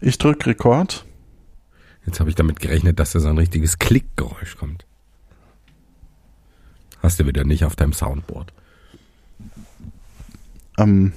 [0.00, 1.04] Ich drücke Rekord.
[2.06, 4.86] Jetzt habe ich damit gerechnet, dass da so ein richtiges Klickgeräusch kommt.
[7.02, 8.52] Hast du wieder nicht auf deinem Soundboard.
[10.78, 11.12] Ähm,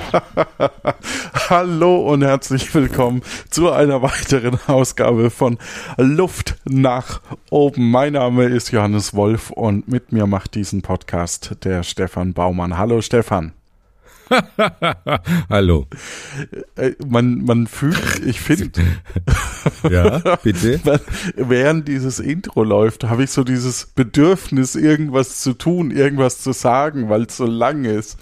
[1.48, 5.58] Hallo und herzlich willkommen zu einer weiteren Ausgabe von
[5.96, 7.90] Luft nach oben.
[7.90, 12.78] Mein Name ist Johannes Wolf und mit mir macht diesen Podcast der Stefan Baumann.
[12.78, 13.52] Hallo Stefan.
[15.50, 15.86] Hallo.
[16.76, 18.82] Äh, man, man fühlt, ich finde.
[19.90, 20.80] ja, bitte.
[21.36, 27.08] während dieses Intro läuft, habe ich so dieses Bedürfnis, irgendwas zu tun, irgendwas zu sagen,
[27.08, 28.18] weil es so lang ist.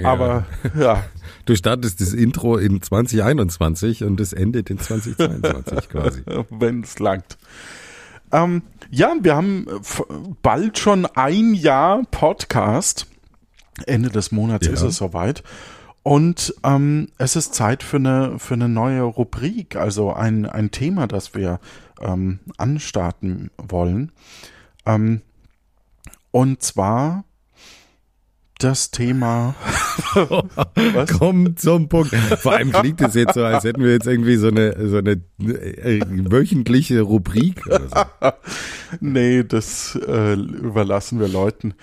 [0.00, 0.08] Ja.
[0.08, 0.46] Aber
[0.78, 1.04] ja.
[1.46, 6.22] Du startest das Intro in 2021 und es endet in 2022 quasi.
[6.50, 7.38] Wenn es langt.
[8.32, 9.66] Ähm, ja, wir haben
[10.42, 13.06] bald schon ein Jahr Podcast.
[13.86, 14.72] Ende des Monats ja.
[14.72, 15.44] ist es soweit.
[16.02, 21.06] Und ähm, es ist Zeit für eine, für eine neue Rubrik, also ein, ein Thema,
[21.06, 21.60] das wir
[22.00, 24.10] ähm, anstarten wollen.
[24.84, 25.22] Ähm,
[26.32, 27.24] und zwar
[28.58, 29.54] das Thema.
[31.18, 32.14] Kommt zum Punkt.
[32.14, 35.22] Vor allem klingt es jetzt so, als hätten wir jetzt irgendwie so eine, so eine
[35.40, 37.66] äh, wöchentliche Rubrik.
[37.66, 38.32] Oder so.
[39.00, 41.74] nee, das äh, überlassen wir Leuten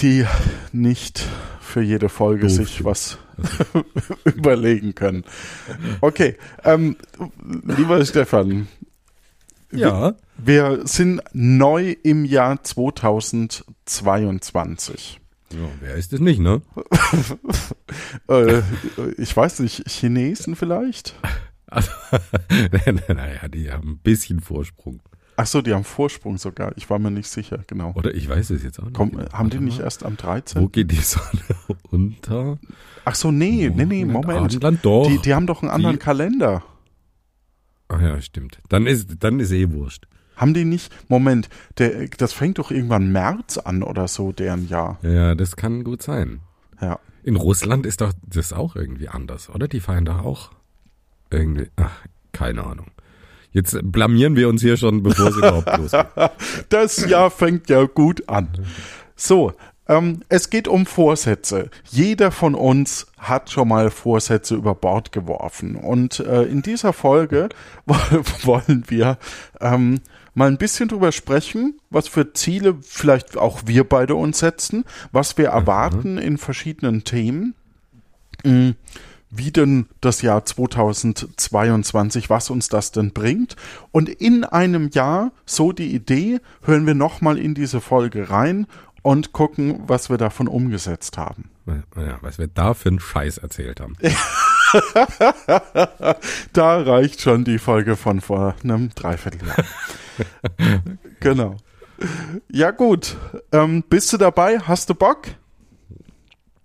[0.00, 0.24] die
[0.72, 1.24] nicht
[1.60, 2.56] für jede Folge Doof.
[2.56, 3.18] sich was
[4.24, 5.24] überlegen können.
[6.00, 6.96] Okay, ähm,
[7.64, 8.68] lieber Stefan.
[9.72, 10.14] Ja.
[10.36, 15.20] Wir, wir sind neu im Jahr 2022.
[15.52, 16.62] Ja, wer ist es nicht, ne?
[18.28, 18.62] äh,
[19.16, 21.14] ich weiß nicht, Chinesen vielleicht?
[23.08, 25.00] naja, die haben ein bisschen Vorsprung.
[25.36, 26.72] Ach so, die haben Vorsprung sogar.
[26.76, 27.92] Ich war mir nicht sicher, genau.
[27.94, 28.94] Oder ich weiß es jetzt auch nicht.
[28.94, 30.62] Komm, haben die nicht erst am 13.?
[30.62, 31.42] Wo geht die Sonne
[31.90, 32.58] unter?
[33.04, 34.54] Ach so, nee, nee, nee, Moment.
[34.54, 35.06] Adland, doch.
[35.06, 36.62] Die, die haben doch einen anderen die, Kalender.
[37.88, 38.60] Ach ja, stimmt.
[38.70, 40.06] Dann ist, dann ist eh wurscht.
[40.36, 41.48] Haben die nicht, Moment,
[41.78, 44.98] der, das fängt doch irgendwann März an oder so, deren Jahr.
[45.02, 46.40] Ja, das kann gut sein.
[46.80, 46.98] Ja.
[47.22, 49.66] In Russland ist doch das auch irgendwie anders, oder?
[49.66, 50.50] Die feiern da auch
[51.30, 52.86] irgendwie, ach, keine Ahnung.
[53.50, 56.06] Jetzt blamieren wir uns hier schon, bevor es überhaupt losgeht.
[56.68, 58.48] Das Jahr fängt ja gut an.
[59.16, 59.54] So,
[59.88, 61.70] ähm, es geht um Vorsätze.
[61.88, 65.76] Jeder von uns hat schon mal Vorsätze über Bord geworfen.
[65.76, 67.48] Und äh, in dieser Folge
[67.86, 69.18] wollen wir
[69.60, 70.00] ähm,
[70.36, 75.36] mal ein bisschen drüber sprechen, was für Ziele vielleicht auch wir beide uns setzen, was
[75.38, 76.18] wir erwarten mhm.
[76.18, 77.54] in verschiedenen Themen.
[78.44, 78.76] Mhm
[79.28, 83.56] wie denn das Jahr 2022, was uns das denn bringt.
[83.90, 88.66] Und in einem Jahr, so die Idee, hören wir nochmal in diese Folge rein
[89.02, 91.50] und gucken, was wir davon umgesetzt haben.
[91.66, 93.96] Ja, was wir da für einen Scheiß erzählt haben.
[96.52, 99.56] da reicht schon die Folge von vor einem Dreivierteljahr.
[101.20, 101.56] genau.
[102.50, 103.16] Ja gut,
[103.52, 104.58] ähm, bist du dabei?
[104.58, 105.28] Hast du Bock?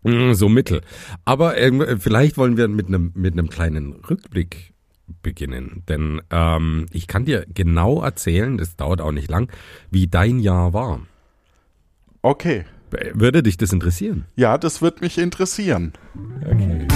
[0.03, 0.81] Mm, so mittel.
[1.25, 4.73] Aber äh, vielleicht wollen wir mit einem mit einem kleinen Rückblick
[5.21, 9.51] beginnen, denn ähm, ich kann dir genau erzählen, das dauert auch nicht lang,
[9.89, 11.01] wie dein Jahr war.
[12.21, 12.65] Okay.
[13.13, 14.25] Würde dich das interessieren?
[14.35, 15.93] Ja, das wird mich interessieren.
[16.45, 16.87] Okay.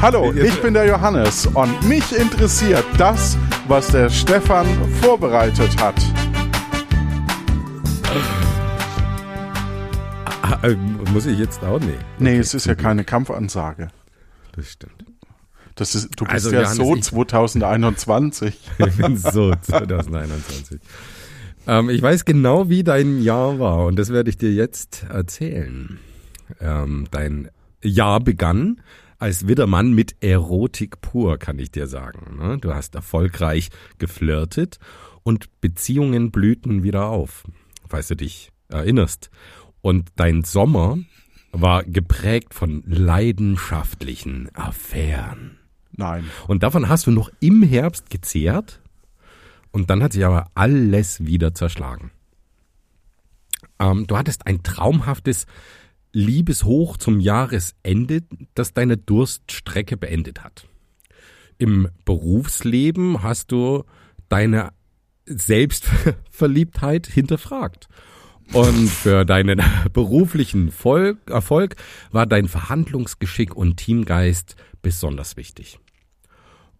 [0.00, 3.36] Hallo, ich bin der Johannes und mich interessiert das,
[3.68, 4.66] was der Stefan
[5.00, 5.94] vorbereitet hat.
[10.62, 10.76] Äh,
[11.12, 11.80] muss ich jetzt auch?
[11.80, 11.94] Nee.
[12.18, 13.88] Nee, es ist ja keine Kampfansage.
[14.52, 15.04] Das stimmt.
[15.74, 18.70] Das ist, du bist also, ja Johannes, so 2021.
[18.78, 20.80] ich bin so 2021.
[21.66, 25.98] Ähm, ich weiß genau, wie dein Jahr war und das werde ich dir jetzt erzählen.
[26.60, 27.50] Ähm, dein
[27.86, 28.80] Jahr begann
[29.18, 32.36] als Widdermann mit Erotik pur, kann ich dir sagen.
[32.38, 32.58] Ne?
[32.58, 34.78] Du hast erfolgreich geflirtet
[35.22, 37.44] und Beziehungen blühten wieder auf,
[37.88, 39.30] falls du dich erinnerst.
[39.80, 40.98] Und dein Sommer
[41.52, 45.58] war geprägt von leidenschaftlichen Affären.
[45.92, 46.24] Nein.
[46.46, 48.82] Und davon hast du noch im Herbst gezehrt
[49.72, 52.10] Und dann hat sich aber alles wieder zerschlagen.
[53.78, 55.46] Ähm, du hattest ein traumhaftes
[56.16, 58.22] Liebeshoch zum Jahresende,
[58.54, 60.66] das deine Durststrecke beendet hat.
[61.58, 63.84] Im Berufsleben hast du
[64.30, 64.72] deine
[65.26, 67.88] Selbstverliebtheit hinterfragt.
[68.54, 69.60] Und für deinen
[69.92, 70.72] beruflichen
[71.26, 71.76] Erfolg
[72.12, 75.80] war dein Verhandlungsgeschick und Teamgeist besonders wichtig.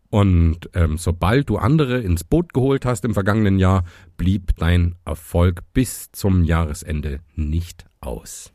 [0.08, 3.84] Und ähm, sobald du andere ins Boot geholt hast im vergangenen Jahr,
[4.16, 8.54] blieb dein Erfolg bis zum Jahresende nicht aus.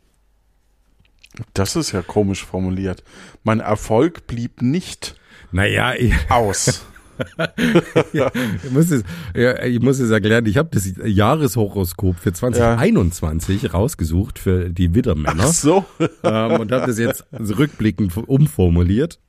[1.53, 3.03] Das ist ja komisch formuliert.
[3.43, 5.15] Mein Erfolg blieb nicht
[5.51, 5.93] naja,
[6.29, 6.85] aus.
[8.13, 8.31] ja,
[8.63, 9.03] ich, muss es,
[9.35, 13.71] ja, ich muss es erklären, ich habe das Jahreshoroskop für 2021 ja.
[13.71, 15.43] rausgesucht für die Widdermänner.
[15.45, 15.85] Ach so.
[16.23, 19.19] ähm, und habe das jetzt rückblickend umformuliert.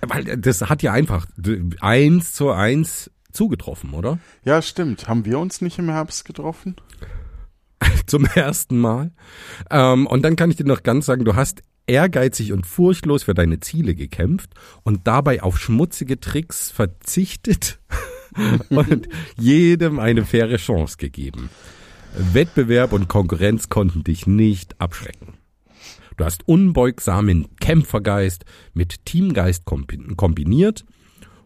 [0.00, 1.26] Weil das hat ja einfach
[1.80, 4.18] eins zu eins zugetroffen, oder?
[4.44, 5.08] Ja, stimmt.
[5.08, 6.76] Haben wir uns nicht im Herbst getroffen?
[8.06, 9.12] Zum ersten Mal.
[9.70, 13.34] Ähm, und dann kann ich dir noch ganz sagen, du hast ehrgeizig und furchtlos für
[13.34, 17.80] deine Ziele gekämpft und dabei auf schmutzige Tricks verzichtet
[18.70, 21.50] und jedem eine faire Chance gegeben.
[22.14, 25.34] Wettbewerb und Konkurrenz konnten dich nicht abschrecken.
[26.16, 28.44] Du hast unbeugsamen Kämpfergeist
[28.74, 30.84] mit Teamgeist kombiniert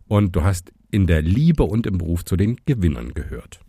[0.08, 3.60] und du hast in der Liebe und im Beruf zu den Gewinnern gehört.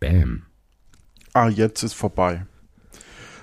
[0.00, 0.42] Bam.
[1.32, 2.44] Ah, jetzt ist vorbei.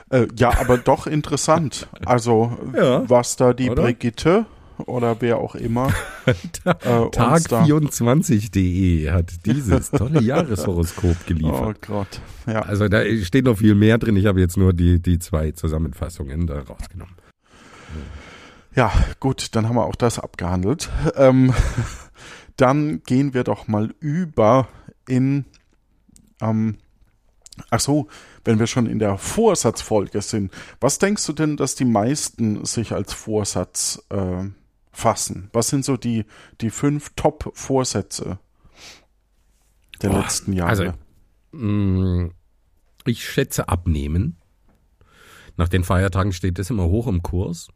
[0.10, 1.88] Äh, ja, aber doch interessant.
[2.06, 3.84] Also, ja, was da die oder?
[3.84, 4.46] Brigitte
[4.86, 5.94] oder wer auch immer.
[6.26, 6.34] äh,
[6.66, 11.78] Tag24.de hat dieses tolle Jahreshoroskop geliefert.
[11.78, 12.62] Oh Gott, ja.
[12.62, 14.16] Also da steht noch viel mehr drin.
[14.18, 17.16] Ich habe jetzt nur die, die zwei Zusammenfassungen da rausgenommen.
[18.76, 20.90] Ja, gut, dann haben wir auch das abgehandelt.
[21.16, 21.54] Ähm,
[22.58, 24.68] dann gehen wir doch mal über
[25.08, 25.46] in,
[26.42, 26.78] ähm,
[27.70, 28.08] ach so,
[28.44, 30.52] wenn wir schon in der Vorsatzfolge sind.
[30.80, 34.46] Was denkst du denn, dass die meisten sich als Vorsatz äh,
[34.92, 35.50] fassen?
[35.54, 36.26] Was sind so die,
[36.62, 38.40] die fünf Top-Vorsätze
[40.02, 40.70] der Boah, letzten Jahre?
[40.70, 40.94] Also,
[41.52, 42.32] mh, mm,
[43.06, 44.38] ich schätze abnehmen.
[45.56, 47.70] Nach den Feiertagen steht das immer hoch im Kurs.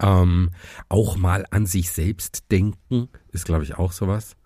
[0.00, 0.50] Ähm,
[0.88, 4.36] auch mal an sich selbst denken, ist, glaube ich, auch sowas.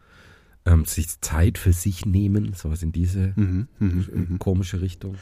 [0.66, 4.38] Ähm, sich Zeit für sich nehmen, sowas in diese mhm, mh, mh.
[4.38, 5.16] komische Richtung.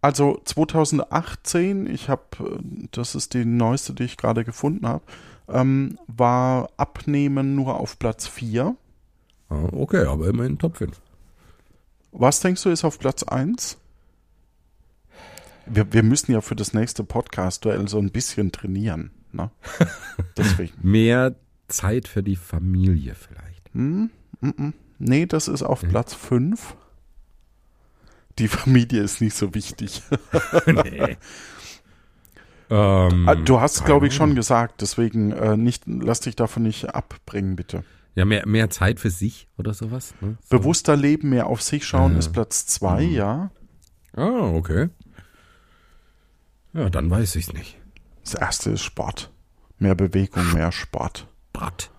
[0.00, 2.60] Also 2018, ich habe,
[2.92, 5.02] das ist die neueste, die ich gerade gefunden habe,
[5.48, 8.76] ähm, war Abnehmen nur auf Platz 4.
[9.48, 11.00] Ah, okay, aber immerhin Top 5.
[12.12, 13.78] Was denkst du ist auf Platz 1?
[15.66, 19.10] Wir, wir müssen ja für das nächste Podcast-Duell so ein bisschen trainieren.
[19.32, 19.50] Ne?
[20.36, 20.74] Deswegen.
[20.82, 21.34] Mehr
[21.68, 23.72] Zeit für die Familie vielleicht.
[23.72, 24.10] Hm?
[24.44, 24.74] Mm.
[24.98, 25.88] Nee, das ist auf hm.
[25.90, 26.76] Platz 5.
[28.38, 30.02] Die Familie ist nicht so wichtig.
[30.66, 31.16] nee.
[32.70, 36.94] Ähm, ah, du hast, glaube ich, schon gesagt, deswegen äh, nicht, lass dich davon nicht
[36.94, 37.84] abbringen, bitte.
[38.14, 40.14] Ja, mehr, mehr Zeit für sich oder sowas.
[40.20, 40.36] Ne?
[40.48, 40.58] So.
[40.58, 42.18] Bewusster Leben, mehr auf sich schauen ja.
[42.18, 43.12] ist Platz 2, mhm.
[43.12, 43.50] ja.
[44.16, 44.88] Ah, okay.
[46.72, 47.76] Ja, dann weiß ich es nicht.
[48.22, 49.30] Das erste ist Sport.
[49.78, 51.28] Mehr Bewegung, mehr Sport.
[51.50, 51.90] Sport.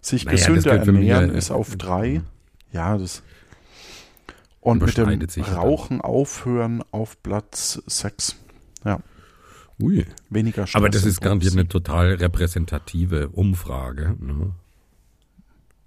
[0.00, 2.22] Sich naja, gesünder ernähren ist auf drei.
[2.72, 3.22] Ja, das
[4.60, 6.00] und mit dem Rauchen dann.
[6.02, 8.36] aufhören auf Platz 6.
[8.84, 9.00] Ja.
[9.80, 10.06] Ui.
[10.28, 14.16] Weniger Stress Aber das ist garantiert eine total repräsentative Umfrage.
[14.20, 14.54] Ne?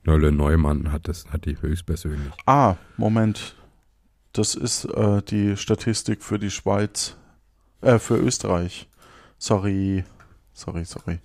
[0.04, 2.34] Nölle Neumann hat das, hat die höchstpersönlich.
[2.46, 3.56] Ah, Moment.
[4.34, 7.16] Das ist äh, die Statistik für die Schweiz,
[7.82, 8.90] äh, für Österreich.
[9.38, 10.04] Sorry,
[10.54, 11.20] sorry, sorry.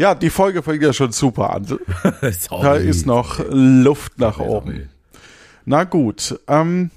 [0.00, 1.66] Ja, die Folge fängt ja schon super an.
[2.50, 4.88] da ist noch Luft nach oben.
[5.66, 6.90] Na gut, ähm,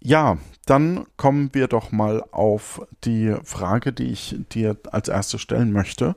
[0.00, 5.72] ja, dann kommen wir doch mal auf die Frage, die ich dir als erste stellen
[5.72, 6.16] möchte.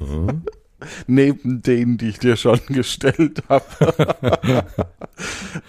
[0.00, 0.42] Hm?
[1.06, 4.66] Neben denen, die ich dir schon gestellt habe.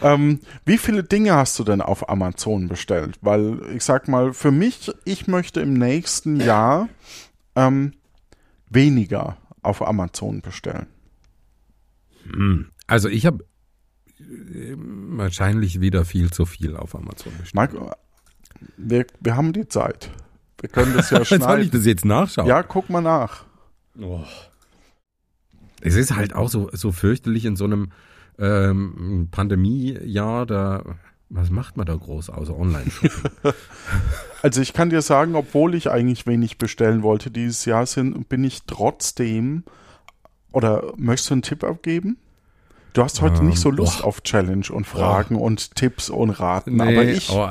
[0.02, 3.20] ähm, wie viele Dinge hast du denn auf Amazon bestellt?
[3.22, 6.90] Weil ich sag mal, für mich, ich möchte im nächsten Jahr
[7.56, 7.94] ähm,
[8.70, 10.88] weniger auf Amazon bestellen.
[12.32, 12.72] Hm.
[12.88, 13.46] Also ich habe
[14.20, 17.56] äh, wahrscheinlich wieder viel zu viel auf Amazon bestellt.
[17.56, 17.98] Marc,
[18.78, 20.12] wir, wir haben die Zeit.
[20.60, 21.48] Wir können das ja schneiden.
[21.48, 22.48] Soll ich das jetzt nachschauen?
[22.48, 23.46] Ja, guck mal nach.
[24.00, 24.24] Oh.
[25.82, 27.92] Es ist halt auch so, so fürchterlich in so einem
[28.40, 30.98] ähm, Pandemiejahr, da
[31.30, 33.32] was macht man da groß außer Online-Shopping?
[34.42, 38.44] also ich kann dir sagen, obwohl ich eigentlich wenig bestellen wollte dieses Jahr, sind, bin
[38.44, 39.64] ich trotzdem
[40.52, 42.18] Oder möchtest du einen Tipp abgeben?
[42.94, 44.08] Du hast heute Ähm, nicht so Lust boah.
[44.08, 47.30] auf Challenge und Fragen und Tipps und Raten, Nee, aber ich.
[47.30, 47.46] Oh,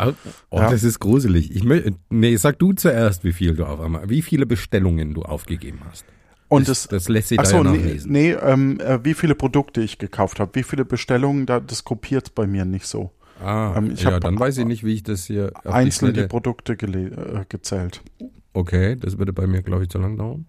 [0.51, 0.71] oh, Ja.
[0.71, 1.55] Das ist gruselig.
[1.55, 5.21] Ich mö- nee, sag du zuerst, wie viel du auf einmal, wie viele Bestellungen du
[5.23, 6.07] aufgegeben hast.
[6.49, 8.13] und das, das, das lässt sich ach da so, ja nee, nachlesen.
[8.13, 12.35] nee ähm, äh, wie viele Produkte ich gekauft habe, wie viele Bestellungen, da, das kopiert
[12.35, 13.11] bei mir nicht so.
[13.43, 16.73] Ah, ähm, ja, dann weiß ich nicht, wie ich das hier auf die die Produkte
[16.75, 18.03] äh, gezählt.
[18.53, 20.47] Okay, das würde bei mir, glaube ich, zu lang dauern.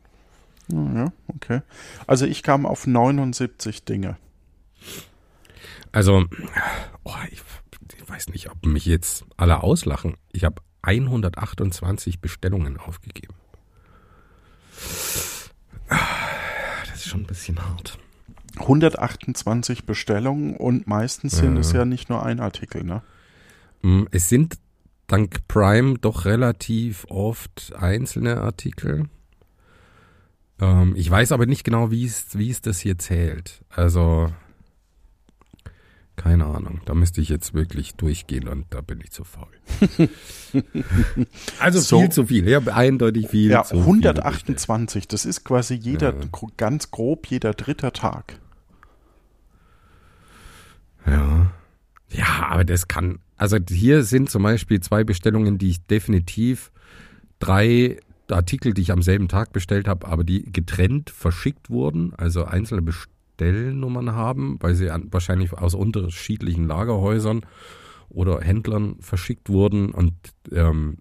[0.68, 1.62] Ja, okay.
[2.08, 4.18] Also ich kam auf 79 Dinge.
[5.92, 6.26] Also,
[7.04, 7.42] oh, ich,
[7.98, 10.18] ich weiß nicht, ob mich jetzt alle auslachen.
[10.32, 13.34] Ich habe 128 Bestellungen aufgegeben.
[15.90, 15.98] Ah,
[16.90, 17.98] Das ist schon ein bisschen hart.
[18.60, 23.02] 128 Bestellungen und meistens sind es ja nicht nur ein Artikel, ne?
[23.82, 24.58] Mm, Es sind
[25.08, 29.06] dank Prime doch relativ oft einzelne Artikel.
[30.60, 33.64] Ähm, ich weiß aber nicht genau, wie es, wie es das hier zählt.
[33.70, 34.32] Also,
[36.16, 36.80] keine Ahnung.
[36.86, 39.48] Da müsste ich jetzt wirklich durchgehen und da bin ich zu faul.
[41.60, 42.00] also So.
[42.00, 42.48] viel zu viel.
[42.48, 43.82] Ja, eindeutig viel Ja, zu viel.
[43.84, 46.22] 128, das ist quasi jeder, Ja.
[46.58, 48.40] ganz grob jeder dritte Tag.
[51.06, 51.52] Ja.
[52.12, 53.20] Ja, aber das kann.
[53.36, 56.72] Also hier sind zum Beispiel zwei Bestellungen, die ich definitiv
[57.40, 57.98] drei
[58.30, 62.82] Artikel, die ich am selben Tag bestellt habe, aber die getrennt verschickt wurden, also einzelne
[62.82, 67.42] Bestellnummern haben, weil sie an, wahrscheinlich aus unterschiedlichen Lagerhäusern
[68.10, 70.14] oder Händlern verschickt wurden und
[70.52, 70.98] ähm,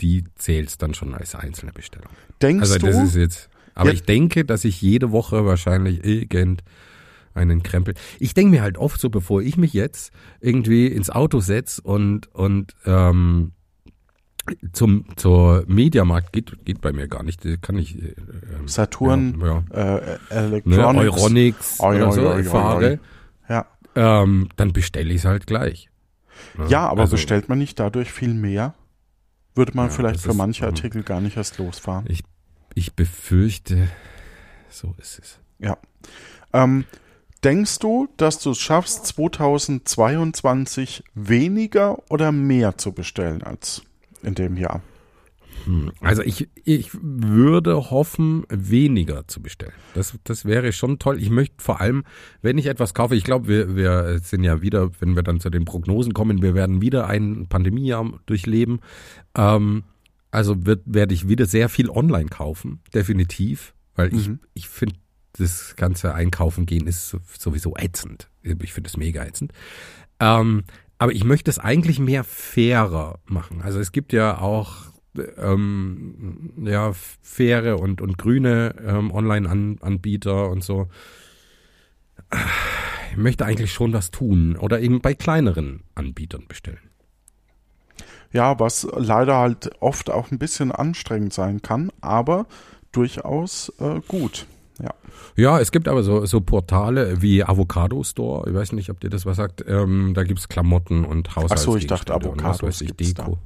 [0.00, 2.08] die zählt dann schon als einzelne Bestellung.
[2.40, 2.86] Denkst Also du?
[2.86, 3.50] das ist jetzt.
[3.74, 3.94] Aber Ja.
[3.94, 6.62] ich denke, dass ich jede Woche wahrscheinlich irgend
[7.34, 7.94] einen Krempel.
[8.20, 12.32] Ich denke mir halt oft so, bevor ich mich jetzt irgendwie ins Auto setz und
[12.34, 13.52] und ähm,
[14.72, 17.42] zum zur Mediamarkt geht geht bei mir gar nicht.
[17.62, 18.14] Kann ich äh,
[18.58, 19.98] ähm, Saturn, ja, ja.
[19.98, 20.98] äh, Ne, Electronics.
[21.16, 23.00] Euronics Oi, oder so oi, oi, fahre.
[23.48, 23.66] Ja.
[23.94, 25.88] ähm, dann bestelle ich es halt gleich.
[26.58, 26.66] Ne?
[26.68, 28.74] ja, aber Also, bestellt man nicht dadurch viel mehr?
[29.54, 30.66] Würde man Ja, vielleicht für ist- manche.
[30.66, 32.04] Artikel gar nicht erst losfahren.
[32.76, 33.88] Ich befürchte,
[34.68, 35.38] so ist es.
[35.60, 35.78] Ja.
[36.52, 36.84] Ähm,
[37.44, 43.82] denkst du, dass du es schaffst, 2022 weniger oder mehr zu bestellen als
[44.22, 44.82] in dem Jahr?
[45.66, 49.72] Hm, Also ich, ich würde hoffen, weniger zu bestellen.
[49.94, 51.20] Das, das wäre schon toll.
[51.20, 52.04] Ich möchte vor allem,
[52.42, 55.50] wenn ich etwas kaufe, ich glaube, wir, wir sind ja wieder, wenn wir dann zu
[55.50, 58.80] den Prognosen kommen, wir werden wieder ein Pandemiejahr durchleben.
[59.36, 59.84] Ähm,
[60.30, 64.40] also wird, werde ich wieder sehr viel online kaufen, definitiv, weil ich, Mhm.
[64.54, 64.96] ich finde,
[65.34, 68.28] das ganze Einkaufen gehen ist so- sowieso ätzend.
[68.42, 69.52] Ich finde es mega ätzend.
[70.20, 70.64] Ähm,
[70.98, 73.60] aber ich möchte es eigentlich mehr fairer machen.
[73.62, 74.86] Also es gibt ja auch
[75.38, 80.88] ähm, ja faire und und grüne ähm, Online-Anbieter und so.
[83.10, 86.90] Ich möchte eigentlich schon was tun oder eben bei kleineren Anbietern bestellen.
[88.32, 92.46] Ja, was leider halt oft auch ein bisschen anstrengend sein kann, aber
[92.90, 94.46] durchaus äh, gut.
[94.82, 94.94] Ja.
[95.36, 98.48] Ja, es gibt aber so, so Portale wie Avocado Store.
[98.48, 99.64] Ich weiß nicht, ob dir das was sagt.
[99.66, 101.78] Ähm, da gibt's Klamotten und Haushaltsgegenstände.
[101.78, 102.12] ich dachte,
[102.84, 103.38] gibt's Deko.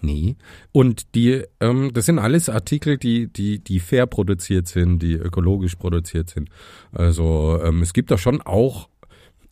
[0.00, 0.36] Nee.
[0.72, 5.76] Und die, ähm, das sind alles Artikel, die, die, die fair produziert sind, die ökologisch
[5.76, 6.50] produziert sind.
[6.92, 8.88] Also ähm, es gibt da schon auch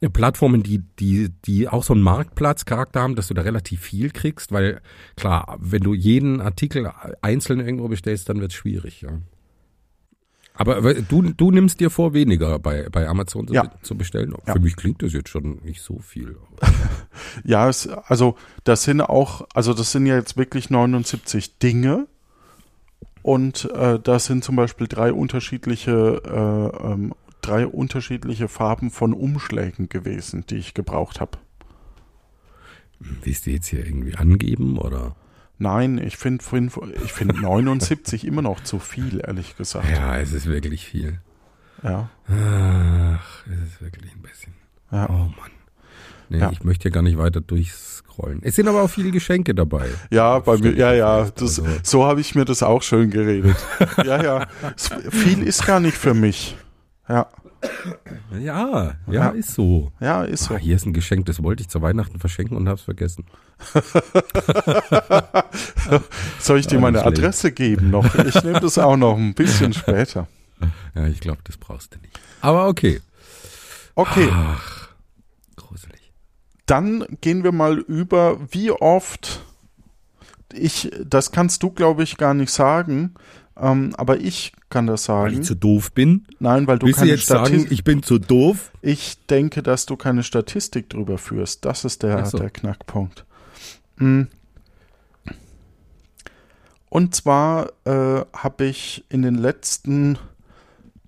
[0.08, 4.50] Plattformen, die, die, die auch so einen Marktplatzcharakter haben, dass du da relativ viel kriegst,
[4.50, 4.80] weil
[5.14, 9.10] klar, wenn du jeden Artikel einzeln irgendwo bestellst, dann wird's schwierig, ja.
[10.60, 13.70] Aber aber du, du nimmst dir vor, weniger bei, bei Amazon zu, Ja.
[13.80, 14.34] zu bestellen.
[14.46, 14.52] Ja.
[14.52, 16.36] Für mich klingt das jetzt schon nicht so viel.
[17.44, 22.06] Ja, es, also das sind auch, also das sind ja jetzt wirklich 79 Dinge
[23.22, 29.88] und äh, da sind zum Beispiel drei unterschiedliche, äh, ähm, drei unterschiedliche Farben von Umschlägen
[29.88, 31.38] gewesen, die ich gebraucht habe.
[32.98, 35.16] Willst du jetzt hier irgendwie angeben oder?
[35.62, 36.42] Nein, ich finde
[37.04, 39.88] ich finde 79 immer noch zu viel, ehrlich gesagt.
[39.88, 41.20] Ja, es ist wirklich viel.
[41.82, 44.54] Ja, Ach, es ist wirklich ein bisschen.
[44.90, 45.08] ja.
[45.08, 45.50] Oh Mann.
[46.30, 46.50] Nee, Ja.
[46.50, 48.40] ich möchte hier gar nicht weiter durchscrollen.
[48.42, 49.88] Es sind aber auch viele Geschenke dabei.
[50.10, 53.56] Ja, bei mir, ja, ja, das, also- so habe ich mir das auch schön geredet.
[54.04, 54.46] ja, ja,
[55.10, 56.56] viel ist gar nicht für mich.
[57.08, 57.26] Ja,
[58.32, 59.28] Ja, ja, Ja.
[59.30, 59.92] ist so.
[60.00, 60.54] ja, ist so.
[60.54, 63.26] Ah, hier ist ein Geschenk, das wollte ich zu Weihnachten verschenken und hab's vergessen.
[66.40, 67.04] Soll ich dir Ah, meine.
[67.04, 68.14] Adresse geben noch?
[68.14, 70.26] Ich nehme das auch noch ein bisschen später.
[70.94, 72.20] Ja, ich glaube, das brauchst du nicht.
[72.42, 73.00] Aber okay.
[73.94, 74.88] Okay, Ach,
[75.56, 76.12] gruselig.
[76.66, 79.40] dann gehen wir mal über, wie oft
[80.52, 83.14] ich, das kannst du, glaube ich, gar nicht sagen.
[83.60, 85.32] Ähm, aber ich kann das sagen.
[85.32, 86.26] Weil ich zu doof bin?
[86.38, 87.70] Nein, weil du Willst keine Statistik.
[87.70, 88.72] ich bin zu doof?
[88.80, 91.64] Ich denke, dass du keine Statistik drüber führst.
[91.64, 92.38] Das ist der, so.
[92.38, 93.26] der Knackpunkt.
[93.96, 94.22] Mm.
[96.88, 100.18] Und zwar äh, habe ich in den letzten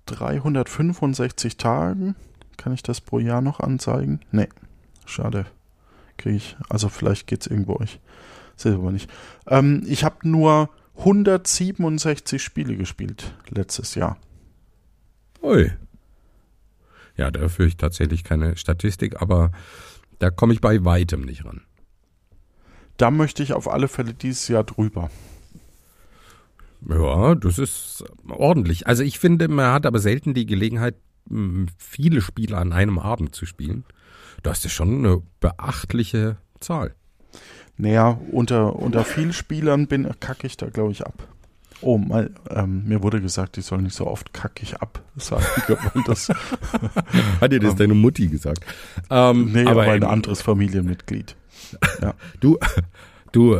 [0.05, 2.15] 365 Tagen,
[2.57, 4.21] kann ich das pro Jahr noch anzeigen?
[4.31, 4.47] Nee,
[5.05, 5.45] schade.
[6.17, 7.99] Kriege ich, also vielleicht geht's irgendwo euch.
[8.55, 9.09] Sehe aber nicht.
[9.47, 14.17] Ähm, ich habe nur 167 Spiele gespielt letztes Jahr.
[15.41, 15.71] Ui.
[17.17, 19.51] Ja, da führe ich tatsächlich keine Statistik, aber
[20.19, 21.61] da komme ich bei weitem nicht ran.
[22.97, 25.09] Da möchte ich auf alle Fälle dieses Jahr drüber.
[26.87, 28.87] Ja, das ist ordentlich.
[28.87, 30.95] Also ich finde, man hat aber selten die Gelegenheit,
[31.77, 33.85] viele Spiele an einem Abend zu spielen.
[34.41, 36.95] Das ist schon eine beachtliche Zahl.
[37.77, 41.27] Naja, unter, unter vielen Spielern bin kacke ich da, glaube ich, ab.
[41.81, 45.45] Oh, mal, ähm, mir wurde gesagt, ich soll nicht so oft kackig ab sagen.
[46.05, 46.29] das,
[47.41, 48.63] Hat dir das deine Mutti gesagt?
[49.09, 51.35] Ähm, nee, aber ein anderes Familienmitglied.
[52.39, 52.57] du,
[53.33, 53.59] du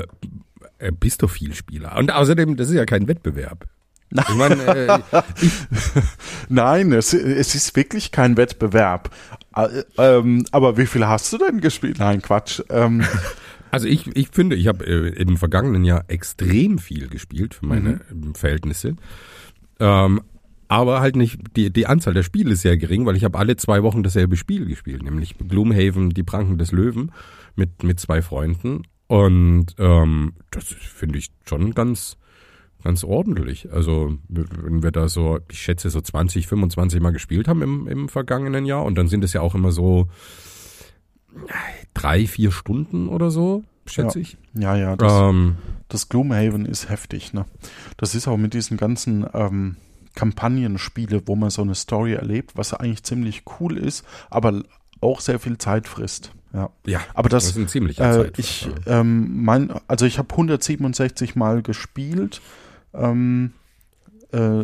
[0.77, 1.98] äh, bist doch viel Spieler.
[1.98, 3.67] Und außerdem, das ist ja kein Wettbewerb.
[4.12, 5.00] Ich meine, äh,
[6.50, 9.10] Nein, es, es ist wirklich kein Wettbewerb.
[9.55, 12.00] Äh, ähm, aber wie viel hast du denn gespielt?
[12.00, 12.62] Nein, Quatsch.
[13.74, 18.01] Also ich, ich finde, ich habe äh, im vergangenen Jahr extrem viel gespielt für meine
[18.12, 18.98] ähm, Verhältnisse.
[19.80, 20.22] Ähm,
[20.68, 23.56] aber halt nicht, die, die Anzahl der Spiele ist sehr gering, weil ich habe alle
[23.56, 27.12] zwei Wochen dasselbe Spiel gespielt, nämlich Gloomhaven, die Pranken des Löwen
[27.56, 28.84] mit, mit zwei Freunden.
[29.08, 32.18] Und ähm, das finde ich schon ganz,
[32.84, 33.74] ganz ordentlich.
[33.74, 38.08] Also wenn wir da so, ich schätze so 20, 25 Mal gespielt haben im, im
[38.08, 40.10] vergangenen Jahr und dann sind es ja auch immer so
[41.93, 44.37] drei, vier Stunden oder so, schätze ich.
[44.53, 45.57] ja, ja, das, Ähm,
[45.89, 47.33] das Gloomhaven ist heftig.
[47.33, 47.45] Ne?
[47.97, 49.77] Das ist auch mit diesen ganzen ähm,
[50.15, 54.63] Kampagnenspiele, wo man so eine Story erlebt, was eigentlich ziemlich cool ist, aber
[55.01, 56.31] auch sehr viel Zeit frisst.
[56.53, 56.69] Ja.
[56.85, 61.63] ja, Aber das, ist ein ziemlicher Äh, ich, ähm, mein, also ich habe 167 Mal
[61.63, 62.41] gespielt.
[62.93, 63.53] Ähm,
[64.31, 64.63] äh,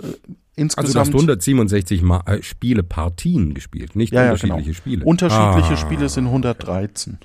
[0.61, 4.73] also du insgesamt hast 167 Mal, äh, Spiele, Partien gespielt, nicht Ja, ja, unterschiedliche genau.
[4.77, 5.05] Spiele.
[5.05, 7.17] unterschiedliche Ah, Spiele sind 113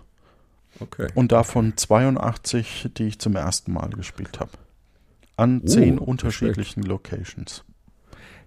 [0.81, 1.09] Okay.
[1.15, 4.51] und davon 82, die ich zum ersten Mal gespielt habe.
[5.37, 7.65] An Oh, zehn unterschiedlichen Locations.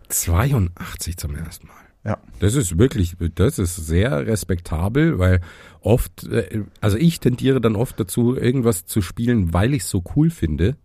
[0.09, 1.73] 82 zum ersten Mal.
[2.05, 2.17] Ja.
[2.39, 5.41] Das ist wirklich, das ist sehr respektabel, weil
[5.81, 10.03] oft, äh, also ich tendiere dann oft dazu, irgendwas zu spielen, weil ich es so
[10.15, 10.77] cool finde.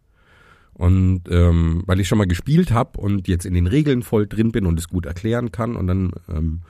[0.75, 4.53] Und ähm, weil ich schon mal gespielt habe und jetzt in den Regeln voll drin
[4.53, 5.77] bin und es gut erklären kann.
[5.77, 6.63] Und dann, ähm,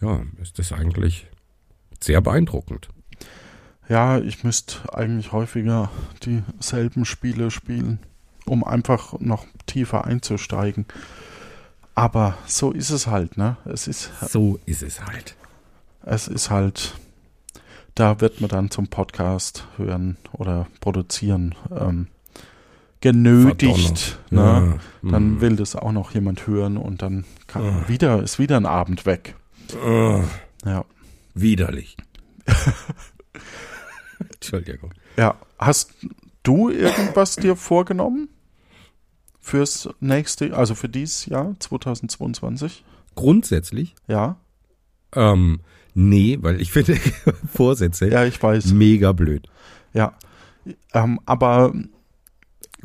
[0.00, 1.28] ja, ist das eigentlich
[2.00, 2.88] sehr beeindruckend.
[3.88, 5.90] Ja, ich müsste eigentlich häufiger
[6.24, 8.00] dieselben Spiele spielen,
[8.44, 10.86] um einfach noch tiefer einzusteigen.
[11.94, 13.56] Aber so ist es halt, ne?
[13.64, 15.36] Es ist, So ist es halt.
[16.02, 16.94] es ist halt,
[17.94, 22.08] da wird man dann zum Podcast hören oder produzieren ähm,
[23.00, 24.18] genötigt.
[24.30, 24.78] Ne?
[25.02, 25.40] Ja, Dann mm.
[25.40, 27.84] will das auch noch jemand hören und dann kann Ah.
[27.88, 29.34] wieder, ist wieder ein Abend weg.
[29.84, 30.22] Ah,
[30.64, 30.84] Ja.
[31.34, 31.96] widerlich.
[34.34, 34.92] Entschuldigung.
[35.16, 35.36] Ja.
[35.58, 35.92] Hast
[36.42, 38.28] du irgendwas dir vorgenommen?
[39.40, 42.84] Fürs nächste, also für dieses Jahr 2022?
[43.14, 44.36] Grundsätzlich, Ja.
[45.14, 45.60] ähm,
[45.94, 46.96] nee, weil ich finde
[47.54, 48.72] Vorsätze Ja, ich weiß.
[48.72, 49.48] mega blöd.
[49.92, 50.14] Ja.
[50.92, 51.72] Ähm, aber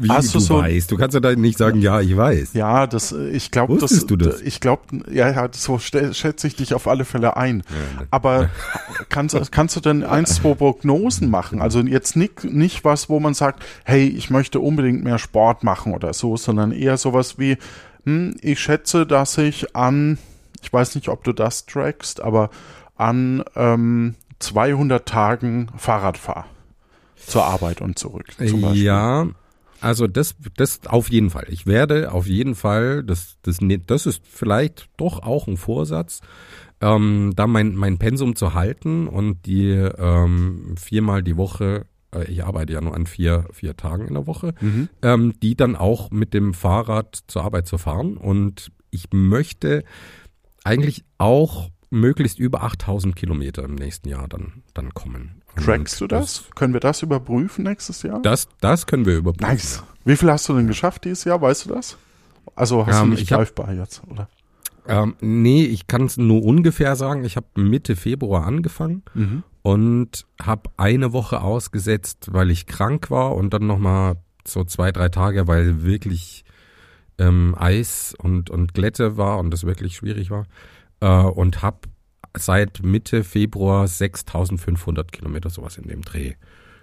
[0.04, 0.92] Wie Hast du, du so- weißt.
[0.92, 2.54] Du kannst ja da nicht sagen, ja, ich weiß.
[2.54, 4.42] ja, das, ich glaube, das, du das?
[4.42, 7.64] ich glaube, ja, ja, so schätze ich dich auf alle Fälle ein.
[8.10, 8.50] Aber
[9.10, 11.62] kannst, kannst du denn ein, zwei Prognosen machen?
[11.62, 15.94] Also jetzt nicht, nicht was, wo man sagt, hey, ich möchte unbedingt mehr Sport machen
[15.94, 17.58] oder so, sondern eher sowas wie,
[18.06, 20.18] hm, ich schätze, dass ich an,
[20.62, 22.50] ich weiß nicht, ob du das trackst, aber
[22.96, 26.46] an ähm, 200 Tagen Fahrrad fahre.
[27.28, 28.26] Zur Arbeit und zurück.
[28.38, 28.84] Zum Beispiel.
[28.84, 29.28] Ja,
[29.82, 31.48] also das, das auf jeden Fall.
[31.50, 36.22] Ich werde auf jeden Fall, das, das, das ist vielleicht doch auch ein Vorsatz,
[36.80, 42.44] ähm, da mein, mein Pensum zu halten und die ähm, viermal die Woche, äh, ich
[42.44, 44.90] arbeite ja nur an vier, vier Tagen in der Woche, Mhm.
[45.02, 48.18] ähm, die dann auch mit dem Fahrrad zur Arbeit zu fahren.
[48.18, 49.84] Und ich möchte
[50.64, 55.41] eigentlich auch möglichst über 8000 Kilometer im nächsten Jahr dann, dann kommen.
[55.58, 56.46] Und Trackst du das?
[56.56, 58.22] Können wir das überprüfen nächstes Jahr?
[58.22, 59.52] Das, das können wir überprüfen.
[59.52, 59.84] Nice.
[60.06, 61.42] Wie viel hast du denn geschafft dieses Jahr?
[61.42, 61.98] Weißt du das?
[62.56, 64.30] Also hast Ähm, du nicht ich hab- greifbar jetzt, oder?
[64.88, 67.24] Ähm, nee, ich kann es nur ungefähr sagen.
[67.24, 69.04] Ich habe Mitte Februar angefangen
[69.62, 74.16] und habe eine Woche ausgesetzt, weil ich krank war und dann nochmal
[74.48, 76.46] so zwei, drei Tage, weil wirklich
[77.20, 80.46] ähm, Eis und, und Glätte war und das wirklich schwierig war.
[81.00, 81.78] Äh, und habe
[82.38, 86.34] seit Mitte Februar 6500 Kilometer sowas in dem Dreh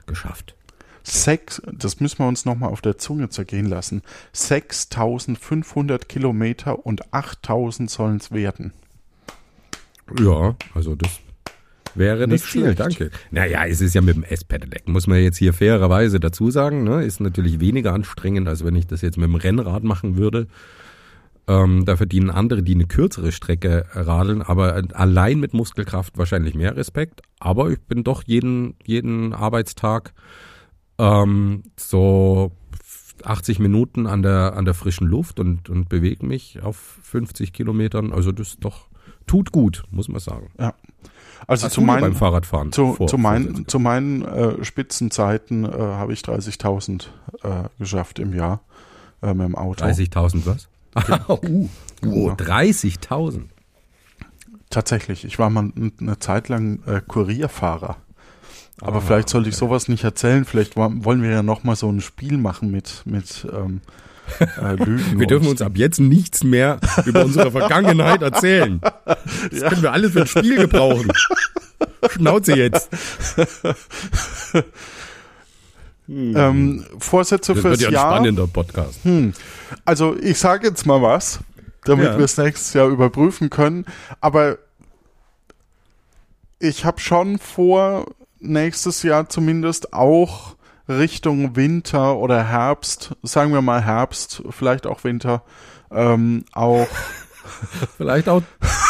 [0.06, 0.54] geschafft.
[1.02, 4.02] Sechs, das müssen wir uns nochmal auf der Zunge zergehen lassen.
[4.32, 8.72] 6500 Kilometer und 8000 sollen es werden.
[10.18, 11.10] Ja, also das
[11.94, 12.80] wäre nicht, Nicht schlecht.
[12.80, 13.10] danke.
[13.30, 17.04] Naja, es ist ja mit dem S-Pedelec, muss man jetzt hier fairerweise dazu sagen, ne?
[17.04, 20.46] ist natürlich weniger anstrengend, als wenn ich das jetzt mit dem Rennrad machen würde.
[21.48, 26.76] Ähm, da verdienen andere, die eine kürzere Strecke radeln, aber allein mit Muskelkraft wahrscheinlich mehr
[26.76, 27.22] Respekt.
[27.40, 30.12] Aber ich bin doch jeden, jeden Arbeitstag
[30.98, 32.52] ähm, so
[33.24, 38.12] 80 Minuten an der, an der frischen Luft und, und bewege mich auf 50 Kilometern.
[38.12, 38.86] Also das doch
[39.26, 40.50] tut gut, muss man sagen.
[40.58, 40.74] Ja.
[41.46, 45.64] Also Hast zu meinen, beim Fahrradfahren zu, vor- zu meinen, Vorsätze zu meinen äh, Spitzenzeiten
[45.64, 47.06] äh, habe ich 30.000
[47.42, 48.60] äh, geschafft im Jahr
[49.22, 49.84] äh, mit dem Auto.
[49.84, 50.68] 30.000 was?
[51.28, 51.68] uh,
[52.06, 52.34] oh, Ja.
[52.34, 53.42] 30.000.
[54.70, 57.96] Tatsächlich, ich war mal eine Zeit lang äh, Kurierfahrer.
[58.80, 60.44] Aber Ah, vielleicht sollte ich sowas nicht erzählen.
[60.44, 63.80] Vielleicht wollen wir ja noch mal so ein Spiel machen mit, mit ähm,
[64.40, 65.18] äh, Lügen.
[65.18, 68.80] Wir dürfen uns ab jetzt nichts mehr über unsere Vergangenheit erzählen.
[69.50, 71.10] Das können wir alles für ein Spiel gebrauchen.
[72.10, 72.88] Schnauze jetzt.
[76.08, 78.12] Ähm, Vorsätze Das fürs wird ja ein Jahr.
[78.12, 79.04] spannender Podcast.
[79.04, 79.32] Hm.
[79.84, 81.40] Also ich sage jetzt mal was,
[81.84, 82.18] damit Ja.
[82.18, 83.84] wir es nächstes Jahr überprüfen können.
[84.20, 84.58] Aber
[86.58, 88.06] ich habe schon vor,
[88.40, 90.56] nächstes Jahr zumindest auch
[90.88, 95.42] Richtung Winter oder Herbst, sagen wir mal Herbst, vielleicht auch Winter,
[95.90, 96.86] ähm, auch.
[97.96, 98.42] Vielleicht auch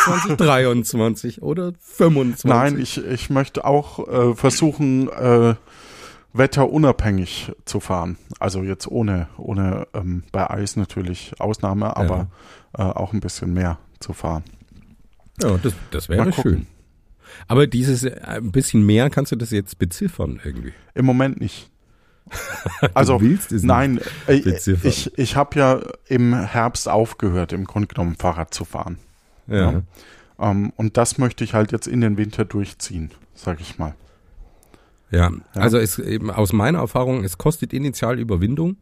[0.04, 2.44] 2023 oder 25.
[2.50, 5.54] Nein, ich, ich möchte auch äh, versuchen, äh,
[6.32, 8.18] wetterunabhängig zu fahren.
[8.38, 12.28] Also jetzt ohne, ohne ähm, bei Eis natürlich Ausnahme, aber
[12.76, 14.44] äh, auch ein bisschen mehr zu fahren.
[15.42, 16.66] Ja, das, das wäre schön.
[17.46, 20.72] Aber dieses äh, ein bisschen mehr, kannst du das jetzt beziffern irgendwie?
[20.94, 21.70] Im Moment nicht.
[22.92, 24.86] Also willst es nicht nein, äh, beziffern.
[24.86, 28.98] ich, ich habe ja im Herbst aufgehört, im Grunde genommen Fahrrad zu fahren.
[29.46, 29.72] Ja.
[29.72, 29.82] Ja.
[30.38, 33.94] Ähm, und das möchte ich halt jetzt in den Winter durchziehen, sag ich mal.
[35.10, 38.76] Ja, also es eben aus meiner Erfahrung, es kostet initial Überwindung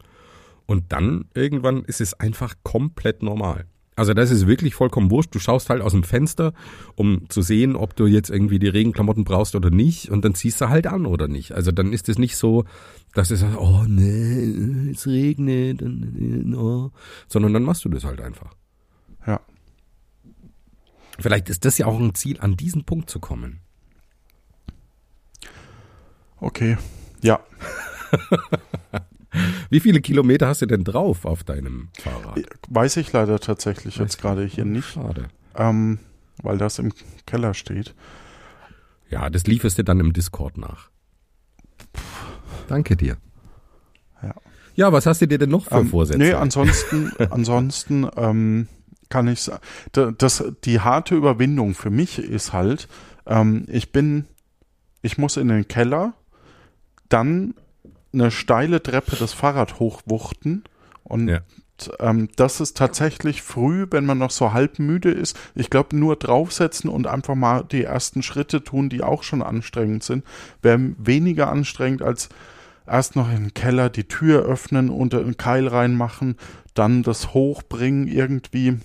[0.67, 3.67] und dann irgendwann ist es einfach komplett normal.
[3.99, 5.35] Also das ist wirklich vollkommen wurscht.
[5.35, 6.53] Du schaust halt aus dem Fenster,
[6.97, 10.61] um zu sehen, ob du jetzt irgendwie die Regenklamotten brauchst oder nicht und dann ziehst
[10.61, 11.53] du halt an oder nicht.
[11.53, 12.65] Also dann ist es nicht so,
[13.15, 15.83] dass es oh nee, es regnet,
[16.55, 16.91] oh,
[17.27, 18.55] sondern dann machst du das halt einfach.
[19.27, 19.41] Ja.
[21.19, 23.61] Vielleicht ist das ja auch ein Ziel, an diesen Punkt zu kommen.
[26.41, 26.77] Okay.
[27.23, 27.41] Ja.
[29.71, 32.41] Wie viele Kilometer hast du denn drauf auf deinem Fahrrad?
[32.69, 35.29] Weiß ich leider tatsächlich jetzt gerade hier nicht, Schade.
[35.57, 35.99] ähm,
[36.43, 36.93] weil das im
[37.27, 37.95] Keller steht.
[39.11, 40.89] Ja, das lieferst du dann im Discord nach.
[42.69, 43.17] Danke dir.
[44.23, 44.35] Ja.
[44.75, 46.19] Ja, was hast du dir denn noch für Ähm, Vorsätze?
[46.19, 48.69] Nee, ansonsten, ansonsten ähm,
[49.09, 49.61] kann ich sa-
[49.93, 52.89] da- das die harte Überwindung für mich ist halt,
[53.27, 54.25] ähm, ich bin,
[55.03, 56.15] ich muss in den Keller,
[57.09, 57.55] dann
[58.13, 60.65] eine steile Treppe das Fahrrad hochwuchten
[61.05, 61.41] und Ja.
[62.01, 65.39] ähm, das ist tatsächlich früh, wenn man noch so halb müde ist.
[65.55, 70.03] Ich glaube, nur draufsetzen und einfach mal die ersten Schritte tun, die auch schon anstrengend
[70.03, 70.25] sind,
[70.63, 72.29] wäre weniger anstrengend als
[72.87, 76.37] erst noch in den Keller die Tür öffnen und einen Keil reinmachen,
[76.75, 78.79] dann das hochbringen irgendwie.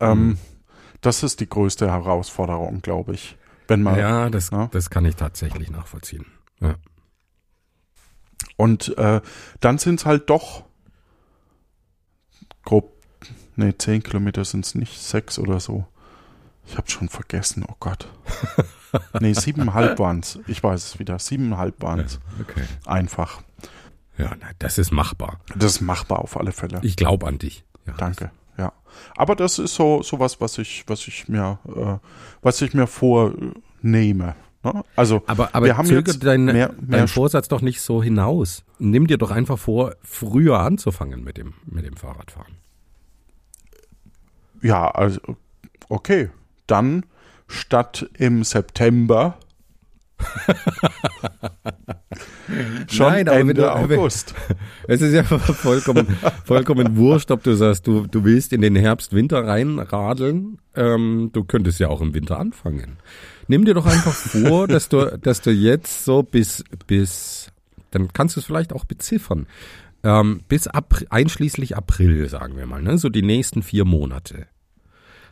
[0.00, 0.38] Ähm, Mhm.
[1.02, 3.36] Das ist die größte Herausforderung, glaube ich.
[3.68, 4.68] Wenn man ja, das, Ja.
[4.72, 6.24] das kann ich tatsächlich nachvollziehen.
[6.60, 6.76] Ja.
[8.56, 9.20] Und äh,
[9.60, 10.64] dann sind es halt doch
[12.64, 12.92] grob,
[13.56, 15.86] nee, zehn Kilometer sind es nicht, sechs oder so.
[16.66, 18.08] Ich habe schon vergessen, oh Gott.
[19.20, 20.38] nee, siebeneinhalb waren es.
[20.46, 21.18] Ich weiß es wieder.
[21.18, 22.20] Siebeneinhalb waren es.
[22.40, 22.64] Okay.
[22.86, 23.42] Einfach.
[24.16, 25.40] Ja, na, das ist machbar.
[25.54, 26.80] Das ist machbar auf alle Fälle.
[26.82, 27.64] Ich glaube an dich.
[27.86, 27.94] Ja.
[27.98, 28.30] Danke.
[28.56, 28.72] Ja.
[29.16, 31.98] Aber das ist so sowas, was ich, was ich mir, äh,
[32.40, 34.36] was ich mir vornehme.
[34.64, 34.84] Ne?
[34.96, 38.64] Also Aber, aber wir haben jetzt dein, mehr, mehr Vorsatz doch nicht so hinaus.
[38.78, 42.54] Nimm dir doch einfach vor, früher anzufangen mit dem, mit dem Fahrradfahren.
[44.62, 45.20] Ja, also
[45.88, 46.30] okay.
[46.66, 47.04] Dann
[47.46, 49.38] statt im September
[52.88, 54.34] schon Nein, aber Ende du- August.
[54.86, 56.06] Es ist ja vollkommen,
[56.44, 60.58] vollkommen wurscht, ob du sagst, du, du willst in den Herbst, Winter reinradeln.
[60.74, 62.98] Ähm, du könntest ja auch im Winter anfangen.
[63.48, 67.50] Nimm dir doch einfach vor, dass du, dass du jetzt so bis, bis,
[67.92, 69.46] dann kannst du es vielleicht auch beziffern.
[70.02, 74.46] ähm, bis April, einschließlich April, sagen wir mal, ne, so die nächsten vier Monate,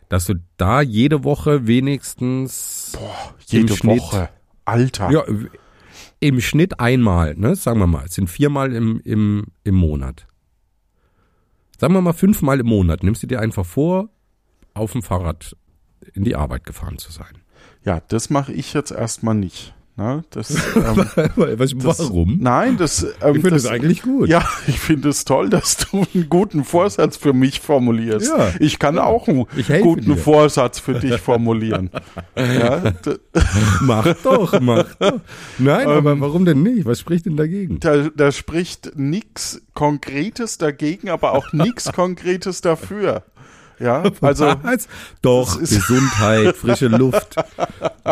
[0.08, 4.30] dass du da jede Woche wenigstens Boah, jede Woche.
[4.64, 5.10] Alter.
[5.10, 5.24] ja,
[6.20, 10.26] im Schnitt einmal, ne, sagen wir mal, es sind viermal im, im, im Monat.
[11.78, 14.08] Sagen wir mal fünfmal im Monat, nimmst du dir einfach vor,
[14.74, 15.56] auf dem Fahrrad
[16.14, 17.42] in die Arbeit gefahren zu sein.
[17.84, 19.74] Ja, das mache ich jetzt erstmal nicht.
[19.94, 20.24] Ne?
[20.30, 21.06] Das, ähm,
[21.58, 22.38] das, warum?
[22.40, 24.26] Nein, das, ähm, ich finde das, eigentlich gut.
[24.26, 28.28] Ja, ich finde es toll, dass du einen guten Vorsatz für mich formulierst.
[28.28, 28.52] Ja.
[28.58, 29.46] Ich kann auch einen
[29.82, 30.16] guten dir.
[30.16, 31.90] Vorsatz für dich formulieren.
[32.36, 32.94] ja,
[33.82, 35.20] Mach doch, mach doch.
[35.58, 36.86] Nein, Ähm, aber warum denn nicht?
[36.86, 37.78] Was spricht denn dagegen?
[37.80, 43.24] da, da spricht nichts Konkretes dagegen, aber auch nichts Konkretes dafür.
[43.78, 44.88] Ja, also Was?
[45.22, 47.36] Doch, Gesundheit, frische Luft.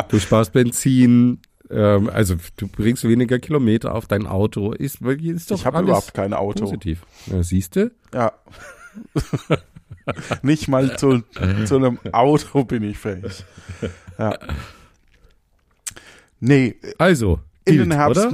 [0.08, 1.38] Du sparst Benzin,
[1.70, 4.72] ähm, also du bringst weniger Kilometer auf dein Auto.
[4.72, 6.64] Ist, ist doch ich habe überhaupt kein Auto.
[6.64, 7.02] positiv.
[7.26, 7.90] Ja, siehst du?
[8.12, 8.32] Ja.
[10.42, 11.22] Nicht mal zu,
[11.66, 13.44] zu einem Auto bin ich fähig.
[14.18, 14.36] Ja.
[16.40, 18.28] Nee, Also, in gilt, den Herbst.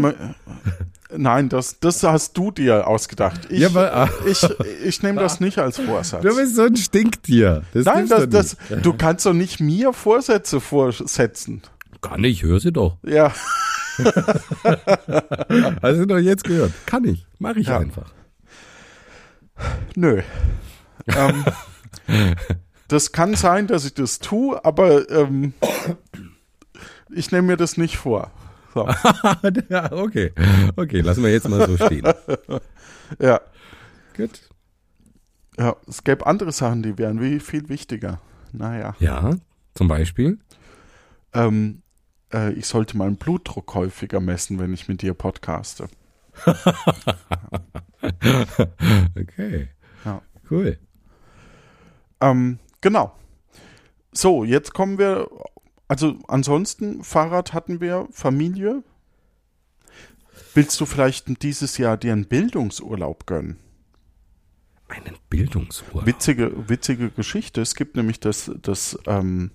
[1.17, 3.49] Nein, das, das hast du dir ausgedacht.
[3.51, 4.47] Ich, Ja, aber- ich,
[4.85, 6.23] ich nehme das nicht als Vorsatz.
[6.23, 7.63] Du bist so ein Stinktier.
[7.73, 11.63] Das Nein, das, das, du kannst doch nicht mir Vorsätze vorsetzen.
[12.09, 12.97] Kann ich, hör sie doch.
[13.03, 13.33] Ja,
[15.83, 16.73] Hast du doch jetzt gehört.
[16.85, 17.27] Kann ich.
[17.39, 17.79] Mach ich Ja.
[17.79, 18.13] einfach.
[19.95, 20.21] nö.
[21.07, 21.45] ähm,
[22.89, 25.55] das kann sein, dass ich das tue, aber ähm,
[27.11, 28.31] ich nehme mir das nicht vor.
[28.75, 28.87] So,
[29.71, 30.33] ja, okay.
[30.77, 32.05] Okay, lassen wir jetzt mal so stehen.
[33.19, 33.41] ja.
[34.17, 34.41] Gut.
[35.59, 38.21] Ja, es gäbe andere Sachen, die wären wie viel wichtiger.
[38.53, 38.95] Naja.
[38.99, 39.37] Ja,
[39.75, 40.39] zum Beispiel.
[41.33, 41.81] Ähm,
[42.33, 45.89] äh, ich sollte meinen Blutdruck häufiger messen, wenn ich mit dir podcaste.
[49.19, 49.69] Okay.
[50.05, 50.23] Ja.
[50.51, 50.79] Cool.
[52.21, 53.17] Ähm, genau.
[54.13, 55.29] So, jetzt kommen wir.
[55.89, 58.83] Also ansonsten, Fahrrad hatten wir, Familie.
[60.55, 63.59] Willst du vielleicht dieses Jahr dir einen Bildungsurlaub gönnen?
[64.89, 66.07] Einen Bildungsurlaub.
[66.07, 67.61] Witzige, witzige Geschichte.
[67.61, 69.51] Es gibt nämlich das, das ähm,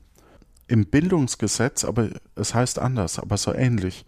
[0.72, 4.06] im Bildungsgesetz, aber es heißt anders, aber so ähnlich,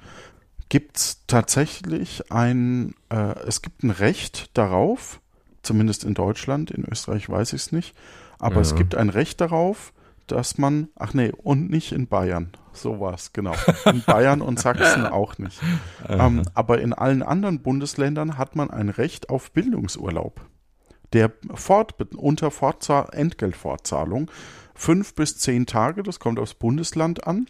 [0.69, 5.19] gibt es tatsächlich ein, äh, es gibt ein Recht darauf,
[5.61, 7.95] zumindest in Deutschland, in Österreich weiß ich es nicht,
[8.39, 8.77] aber es Ja.
[8.77, 9.91] gibt ein Recht darauf,
[10.27, 13.55] dass man, ach nee, und nicht in Bayern, so war es, genau.
[13.85, 15.59] In Bayern und Sachsen auch nicht.
[16.07, 20.39] Ähm, aber in allen anderen Bundesländern hat man ein Recht auf Bildungsurlaub
[21.11, 24.31] der fort, unter Fortzahl, Entgeltfortzahlung
[24.75, 27.47] fünf bis zehn Tage, das kommt aufs Bundesland an.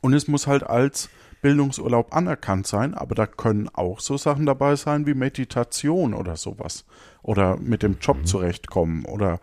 [0.00, 1.08] Und es muss halt als
[1.42, 6.84] Bildungsurlaub anerkannt sein, aber da können auch so Sachen dabei sein wie Meditation oder sowas.
[7.22, 9.40] Oder mit dem Job zurechtkommen oder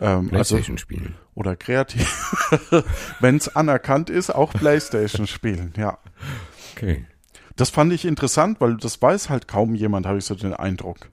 [0.00, 1.14] ähm, also, Playstation spielen.
[1.34, 2.34] oder kreativ.
[3.20, 5.98] Wenn es anerkannt ist, auch Playstation spielen, ja.
[6.72, 7.06] Okay.
[7.56, 11.10] Das fand ich interessant, weil das weiß halt kaum jemand, habe ich so den Eindruck.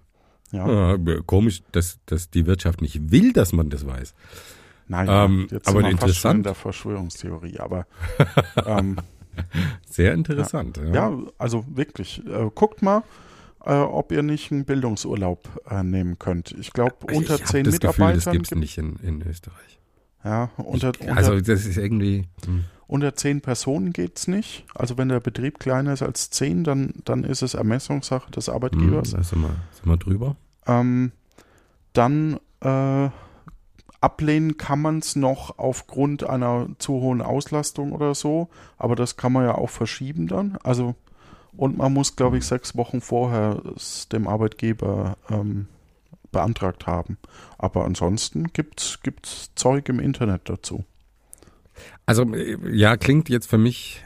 [0.51, 4.13] Ja, Ja, komisch, dass, dass die Wirtschaft nicht will, dass man das weiß.
[4.87, 6.37] Naja, ähm, jetzt aber sind wir fast schon interessant.
[6.37, 7.85] in der Verschwörungstheorie, aber
[8.65, 8.97] ähm,
[9.89, 10.77] Sehr interessant.
[10.77, 10.93] Ja.
[11.11, 13.03] ja, also wirklich, äh, guckt mal,
[13.65, 16.51] äh, ob ihr nicht einen Bildungsurlaub äh, nehmen könnt.
[16.59, 19.79] Ich glaube, unter ich zehn das Gefühl, das Mitarbeitern gibt's gibt- nicht in, in Österreich.
[20.23, 22.25] ja, unter, unter, Also das ist irgendwie.
[22.45, 22.63] hm.
[22.87, 24.65] unter zehn Personen geht's nicht.
[24.73, 28.53] Also wenn der Betrieb kleiner ist als zehn, dann, dann ist es Ermessungssache des Hm,
[28.55, 29.11] Arbeitgebers.
[29.11, 30.35] da sind wir, sind wir drüber.
[30.65, 31.11] Ähm,
[31.93, 33.09] dann äh,
[34.01, 39.33] ablehnen kann man es noch aufgrund einer zu hohen Auslastung oder so, aber das kann
[39.33, 40.57] man ja auch verschieben dann.
[40.63, 40.95] Also
[41.57, 45.67] und man muss, glaube ich, sechs Wochen vorher es dem Arbeitgeber ähm,
[46.31, 47.17] beantragt haben.
[47.57, 50.85] Aber ansonsten gibt's gibt's Zeug im Internet dazu.
[52.05, 54.03] Also äh, ja, klingt jetzt für mich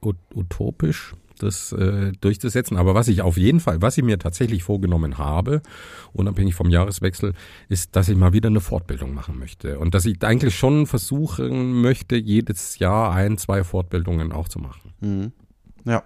[0.00, 2.76] ut utopisch, das äh, durchzusetzen.
[2.76, 5.62] Aber was ich auf jeden Fall, was ich mir tatsächlich vorgenommen habe,
[6.12, 7.34] unabhängig vom Jahreswechsel,
[7.68, 9.78] ist, dass ich mal wieder eine Fortbildung machen möchte.
[9.78, 14.92] Und dass ich eigentlich schon versuchen möchte, jedes Jahr ein, zwei Fortbildungen auch zu machen.
[15.00, 15.32] Mhm.
[15.84, 16.02] Ja.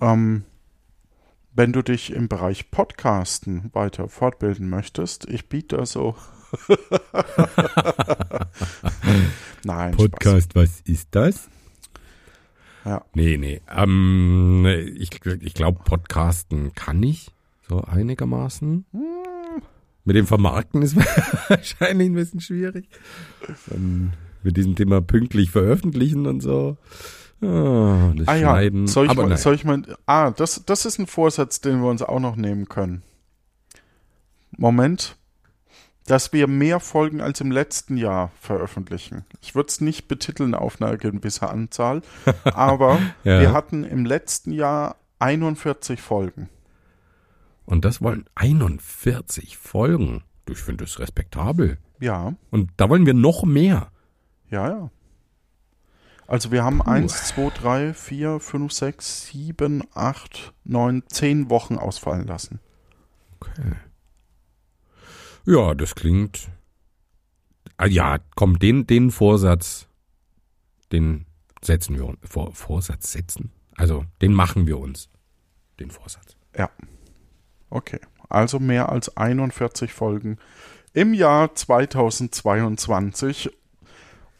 [0.00, 0.44] Ähm,
[1.52, 6.14] wenn du dich im Bereich Podcasten weiter fortbilden möchtest, ich biete da so.
[9.64, 10.48] Nein, Spaß.
[10.54, 11.48] was ist das?
[12.86, 13.04] Ja.
[13.14, 13.60] Nee, nee.
[13.68, 14.64] Ähm,
[14.96, 17.32] ich ich glaube, Podcasten kann ich
[17.68, 18.86] so einigermaßen.
[20.04, 20.94] Mit dem Vermarkten ist
[21.48, 22.88] wahrscheinlich ein bisschen schwierig.
[23.72, 24.12] Ähm,
[24.44, 26.76] mit diesem Thema pünktlich veröffentlichen und so.
[27.42, 28.86] Ah, das Ah ja, Schneiden.
[28.86, 29.82] soll ich, mal, soll ich mal.
[30.06, 33.02] Ah, das, das ist ein Vorsatz, den wir uns auch noch nehmen können.
[34.56, 35.16] Moment.
[36.06, 39.24] Dass wir mehr Folgen als im letzten Jahr veröffentlichen.
[39.40, 42.02] Ich würde es nicht betiteln auf eine gewisse Anzahl,
[42.44, 43.40] aber Ja.
[43.40, 46.48] wir hatten im letzten Jahr 41 Folgen.
[47.64, 50.22] Und das wollen 41 Folgen.
[50.48, 51.78] Ich finde das respektabel.
[51.98, 53.90] Ja, Und da wollen wir noch mehr.
[54.50, 54.90] ja, ja.
[56.28, 62.26] Also wir haben 1, 2, 3, 4, 5, 6, 7, 8, 9, 10 Wochen ausfallen
[62.26, 62.58] lassen.
[63.38, 63.62] Okay.
[65.46, 66.48] Ja, das klingt.
[67.76, 69.86] Ah, ja, komm, den, den Vorsatz,
[70.92, 71.26] den
[71.62, 72.18] setzen wir uns.
[72.24, 73.52] Vor, Vorsatz setzen?
[73.76, 75.08] Also, den machen wir uns.
[75.78, 76.36] Den Vorsatz.
[76.56, 76.70] Ja.
[77.70, 78.00] Okay.
[78.28, 80.38] Also mehr als 41 Folgen
[80.92, 83.50] im Jahr 2022.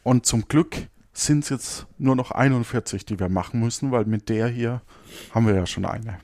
[0.03, 4.29] Und zum Glück sind es jetzt nur noch 41, die wir machen müssen, weil mit
[4.29, 4.83] der hier
[5.33, 6.19] haben wir ja schon eine.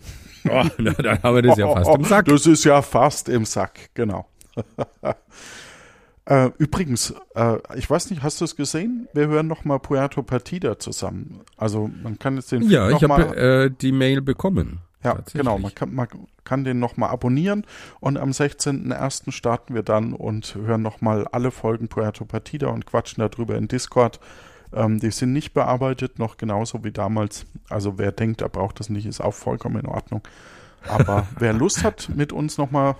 [0.49, 2.25] Oh, na, dann haben wir das ja fast im Sack.
[2.27, 4.29] Das ist ja fast im Sack, genau.
[6.27, 9.09] äh, übrigens, äh, ich weiß nicht, hast du es gesehen?
[9.13, 11.41] Wir hören nochmal Puerto Partida zusammen.
[11.57, 14.81] Also man kann jetzt den Ja, Feed ich habe äh, die Mail bekommen.
[15.03, 15.59] ja, genau.
[15.59, 16.09] Man kann, man
[16.45, 17.65] kann den nochmal abonnieren
[18.01, 19.33] und am 16.01.
[19.33, 24.21] starten wir dann und hören nochmal alle Folgen Puerto Partida und quatschen darüber in Discord.
[24.75, 27.47] Ähm, die sind nicht bearbeitet, noch genauso wie damals.
[27.69, 30.23] Also wer denkt, er braucht das nicht, ist auch vollkommen in Ordnung.
[30.89, 32.97] Aber wer Lust hat, mit uns nochmal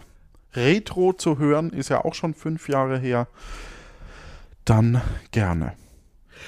[0.55, 3.29] Retro zu hören, ist ja auch schon fünf Jahre her,
[4.65, 5.73] dann gerne.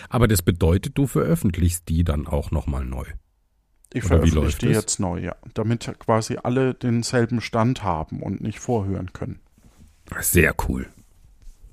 [0.08, 3.04] Aber das bedeutet, du veröffentlichst die dann auch nochmal neu.
[3.92, 4.76] Ich Oder veröffentliche die das?
[4.76, 5.36] jetzt neu, ja.
[5.54, 9.40] Damit quasi alle denselben Stand haben und nicht vorhören können.
[10.20, 10.88] Sehr cool.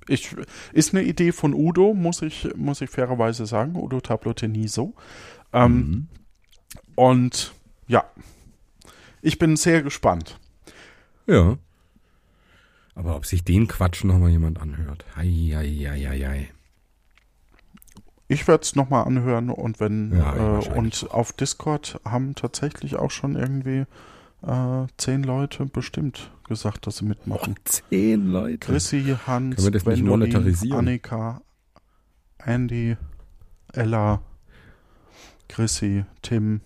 [0.08, 0.36] Ich,
[0.72, 3.76] ist eine Idee von Udo, muss ich, muss ich fairerweise sagen.
[3.76, 4.94] Udo Tabloteniso.
[5.54, 6.08] Ähm, Mhm.
[6.96, 7.54] Und
[7.88, 8.06] ja,
[9.22, 10.40] ich bin sehr gespannt.
[11.28, 11.58] Ja.
[13.02, 15.06] Aber ob sich den Quatsch nochmal jemand anhört.
[15.16, 16.48] Hei.
[18.28, 23.10] Ich werde es nochmal anhören und wenn Ja, äh, und auf Discord haben tatsächlich auch
[23.10, 23.86] schon irgendwie
[24.44, 27.56] äh, zehn Leute bestimmt gesagt, dass sie mitmachen.
[27.66, 28.60] Zehn Leute.
[28.60, 30.78] Chrissy, Hans, Können wir das nicht Gwendolin, monetarisieren?
[30.78, 31.42] Annika,
[32.38, 32.98] Andy,
[33.74, 34.22] Ella,
[35.48, 36.62] Chrissy, Tim,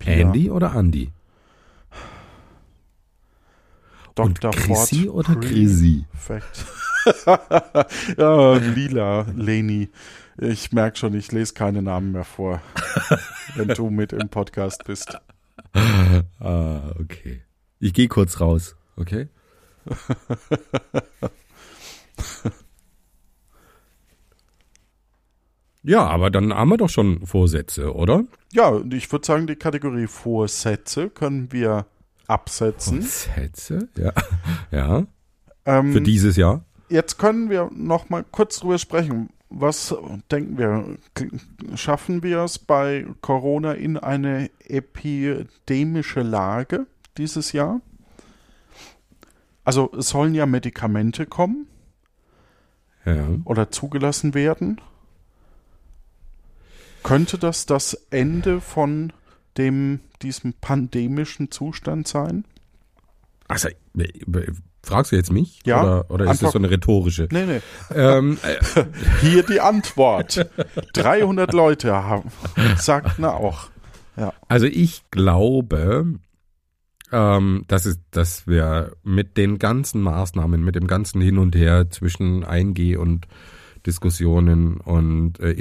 [0.00, 1.12] Pia, Andy oder Andy?
[4.26, 4.50] Und Dr.
[4.50, 6.04] Chrissy Ford, oder Chrissy?
[6.10, 6.64] Perfekt.
[8.18, 9.88] ja, Lila, Leni.
[10.40, 12.62] Ich merke schon, ich lese keine Namen mehr vor,
[13.56, 15.18] wenn du mit im Podcast bist.
[15.72, 17.42] Ah, okay.
[17.80, 19.28] Ich gehe kurz raus, okay?
[25.82, 28.24] ja, aber dann haben wir doch schon Vorsätze, oder?
[28.52, 31.86] Ja, und ich würde sagen, die Kategorie Vorsätze können wir
[32.28, 33.02] absetzen.
[33.02, 33.88] Vorsätze?
[33.96, 34.12] Ja.
[34.70, 35.06] Ja.
[35.64, 36.64] Ähm, Für dieses Jahr?
[36.88, 39.30] Jetzt können wir noch mal kurz drüber sprechen.
[39.50, 39.94] Was
[40.30, 40.98] denken wir?
[41.76, 46.86] Schaffen wir es bei Corona in eine epidemische Lage
[47.16, 47.80] dieses Jahr?
[49.64, 51.66] Also es sollen ja Medikamente kommen
[53.06, 53.26] Ja.
[53.44, 54.80] oder zugelassen werden.
[57.02, 59.12] Könnte das das Ende von
[59.58, 62.44] dem diesem pandemischen Zustand sein?
[63.48, 63.68] Also,
[64.82, 65.60] fragst du jetzt mich?
[65.64, 67.28] Ja, Oder, oder ist das so eine rhetorische?
[67.30, 67.60] Nee, nee.
[67.94, 68.38] ähm,
[68.74, 68.84] äh,
[69.20, 70.48] Hier die Antwort.
[70.94, 72.30] 300 Leute haben,
[72.76, 73.68] sagten auch.
[74.48, 76.18] Also ich glaube,
[77.12, 81.90] ähm, dass, es, dass wir mit den ganzen Maßnahmen, mit dem ganzen Hin und Her
[81.90, 83.26] zwischen 1G und
[83.86, 85.52] Diskussionen und äh,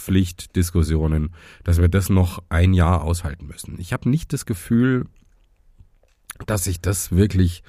[0.00, 1.30] Impfpflichtdiskussionen,
[1.64, 3.78] dass wir das noch ein Jahr aushalten müssen.
[3.78, 5.06] Ich habe nicht das Gefühl,
[6.46, 7.62] dass sich das wirklich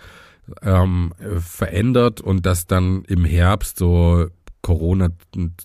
[0.62, 4.28] ähm, äh, verändert und dass dann im Herbst so
[4.62, 5.10] Corona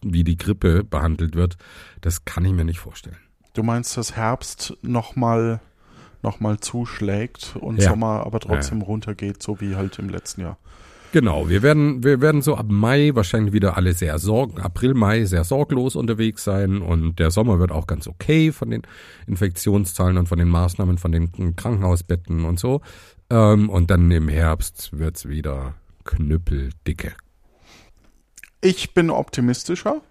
[0.02, 1.56] wie die Grippe behandelt wird.
[2.00, 3.18] Das kann ich mir nicht vorstellen.
[3.52, 5.60] Du meinst, dass Herbst nochmal
[6.22, 7.90] noch mal zuschlägt und Ja.
[7.90, 10.58] Sommer aber trotzdem runtergeht, so wie halt im letzten Jahr.
[11.16, 15.24] Genau, wir werden, wir werden so ab Mai wahrscheinlich wieder alle sehr sorg, April, Mai
[15.24, 18.82] sehr sorglos unterwegs sein und der Sommer wird auch ganz okay von den
[19.26, 22.82] Infektionszahlen und von den Maßnahmen, von den Krankenhausbetten und so.
[23.30, 27.14] Ähm, und dann im Herbst wird's wieder knüppeldicke.
[28.60, 30.02] Ich bin optimistischer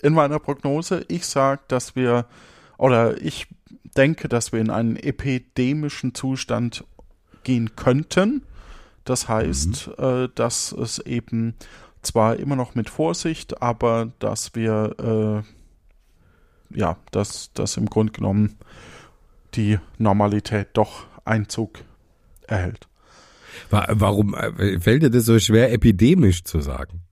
[0.00, 1.04] in meiner Prognose.
[1.08, 2.24] Ich sage, dass wir,
[2.78, 3.48] oder ich
[3.98, 6.86] denke, dass wir in einen epidemischen Zustand
[7.44, 8.46] gehen könnten.
[9.10, 11.56] Das heißt, äh, dass es eben
[12.00, 15.42] zwar immer noch mit Vorsicht, aber dass wir
[16.70, 18.56] äh, ja, dass, dass im Grunde genommen
[19.56, 21.80] die Normalität doch Einzug
[22.46, 22.86] erhält.
[23.70, 27.02] Warum äh, fällt dir das so schwer, epidemisch zu sagen?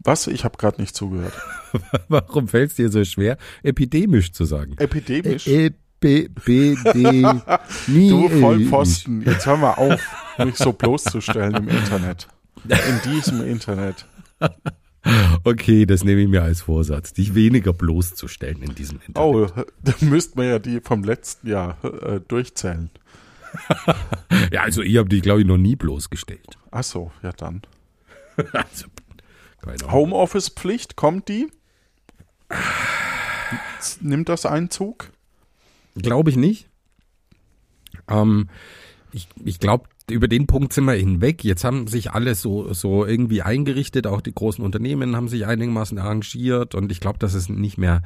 [0.00, 0.26] Was?
[0.26, 1.40] Ich habe gerade nicht zugehört.
[2.08, 4.74] Warum fällt es dir so schwer, epidemisch zu sagen?
[4.78, 5.46] Epidemisch?
[5.46, 5.70] E
[6.00, 7.22] B, B, D,
[7.86, 10.00] Du Vollpfosten, jetzt hör mal auf,
[10.38, 12.28] mich so bloßzustellen im Internet.
[12.64, 14.06] In diesem Internet.
[15.44, 19.16] Okay, das nehme ich mir als Vorsatz, dich weniger bloßzustellen in diesem Internet.
[19.18, 19.46] Oh,
[19.82, 22.90] da müsste man ja die vom letzten Jahr äh, durchzählen.
[24.52, 26.58] ja, also ich habe dich, glaube ich, noch nie bloßgestellt.
[26.72, 27.62] Ach so, ja dann.
[28.52, 28.86] also,
[29.90, 31.48] Homeoffice-Pflicht, kommt die?
[34.00, 35.10] Nimmt das Einzug?
[35.96, 36.68] Glaube ich nicht.
[38.08, 38.48] Ähm,
[39.12, 41.42] ich ich glaube, über den Punkt sind wir hinweg.
[41.42, 45.98] Jetzt haben sich alle so, so irgendwie eingerichtet, auch die großen Unternehmen haben sich einigermaßen
[45.98, 48.02] arrangiert und ich glaube, dass es nicht mehr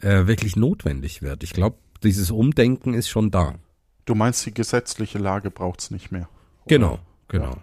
[0.00, 1.42] äh, wirklich notwendig wird.
[1.42, 3.54] Ich glaube, dieses Umdenken ist schon da.
[4.04, 6.28] Du meinst, die gesetzliche Lage braucht es nicht mehr?
[6.64, 6.68] Oder?
[6.68, 7.44] Genau, genau.
[7.44, 7.62] Ja.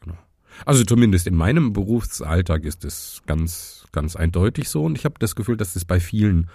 [0.00, 0.18] genau.
[0.66, 5.34] Also zumindest in meinem Berufsalltag ist es ganz, ganz eindeutig so und ich habe das
[5.34, 6.50] Gefühl, dass es bei vielen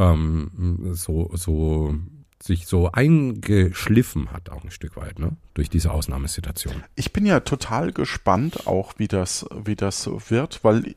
[0.00, 1.94] ähm, so, so
[2.42, 5.36] sich so eingeschliffen hat, auch ein Stück weit, ne?
[5.52, 6.82] Durch diese Ausnahmesituation.
[6.94, 10.94] Ich bin ja total gespannt auch, wie das, wie das wird, weil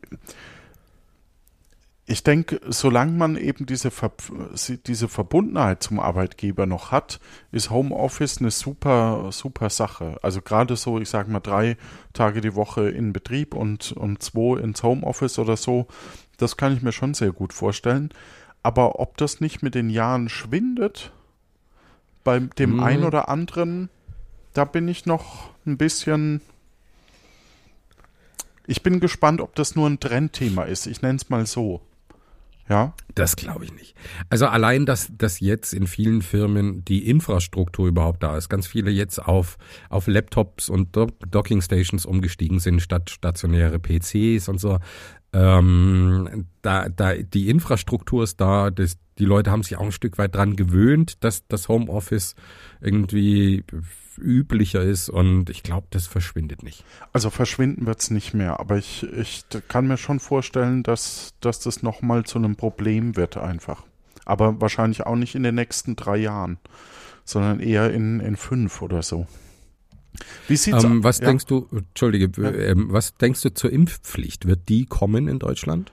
[2.05, 4.11] ich denke, solange man eben diese, Ver
[4.87, 7.19] diese Verbundenheit zum Arbeitgeber noch hat,
[7.51, 10.17] ist Homeoffice eine super, super Sache.
[10.21, 11.77] Also gerade so, ich sage mal, drei
[12.11, 15.87] Tage die Woche in Betrieb und, und zwei ins Homeoffice oder so,
[16.37, 18.09] das kann ich mir schon sehr gut vorstellen.
[18.63, 21.11] Aber ob das nicht mit den Jahren schwindet,
[22.23, 22.79] bei dem mhm.
[22.79, 23.89] einen oder anderen,
[24.53, 26.41] da bin ich noch ein bisschen.
[28.65, 30.87] Ich bin gespannt, ob das nur ein Trendthema ist.
[30.87, 31.81] Ich nenne es mal so.
[32.69, 32.93] Ja?
[33.13, 33.95] Das glaube ich nicht.
[34.29, 38.89] Also allein, dass, dass jetzt in vielen Firmen die Infrastruktur überhaupt da ist, ganz viele
[38.89, 39.57] jetzt auf,
[39.89, 40.95] auf Laptops und
[41.29, 44.79] Docking Stations umgestiegen sind statt stationäre PCs und so.
[45.33, 50.17] Ähm, da, da, die Infrastruktur ist da, das, die Leute haben sich auch ein Stück
[50.17, 52.35] weit dran gewöhnt, dass das Homeoffice
[52.81, 53.63] irgendwie
[54.17, 56.83] üblicher ist und ich glaube, das verschwindet nicht.
[57.13, 61.59] Also verschwinden wird es nicht mehr, aber ich, ich kann mir schon vorstellen, dass, dass
[61.59, 63.83] das nochmal zu einem Problem wird einfach.
[64.25, 66.57] Aber wahrscheinlich auch nicht in den nächsten drei Jahren,
[67.25, 69.27] sondern eher in, in fünf oder so.
[70.47, 71.27] Wie sieht's ähm, was ja.
[71.27, 72.51] denkst du, Entschuldige, ja.
[72.51, 74.47] ähm, was denkst du zur Impfpflicht?
[74.47, 75.91] Wird die kommen in Deutschland?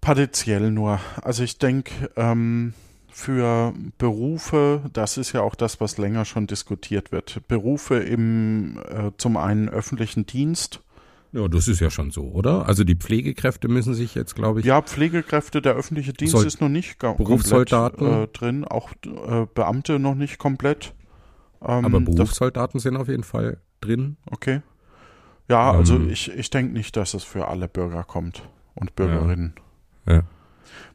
[0.00, 1.00] Partiell nur.
[1.22, 2.74] Also ich denke, ähm,
[3.14, 7.40] für Berufe, das ist ja auch das, was länger schon diskutiert wird.
[7.46, 10.80] Berufe im äh, zum einen öffentlichen Dienst.
[11.32, 12.66] Ja, das ist ja schon so, oder?
[12.66, 14.66] Also die Pflegekräfte müssen sich jetzt, glaube ich.
[14.66, 19.46] Ja, Pflegekräfte, der öffentliche Dienst Soll ist noch nicht Berufssoldaten komplett, äh, drin, auch äh,
[19.54, 20.92] Beamte noch nicht komplett.
[21.66, 24.16] Ähm, Aber Berufssoldaten sind auf jeden Fall drin.
[24.30, 24.62] Okay.
[25.48, 28.42] Ja, also ähm, ich, ich denke nicht, dass es für alle Bürger kommt
[28.74, 29.54] und Bürgerinnen.
[30.06, 30.14] Ja.
[30.14, 30.22] ja.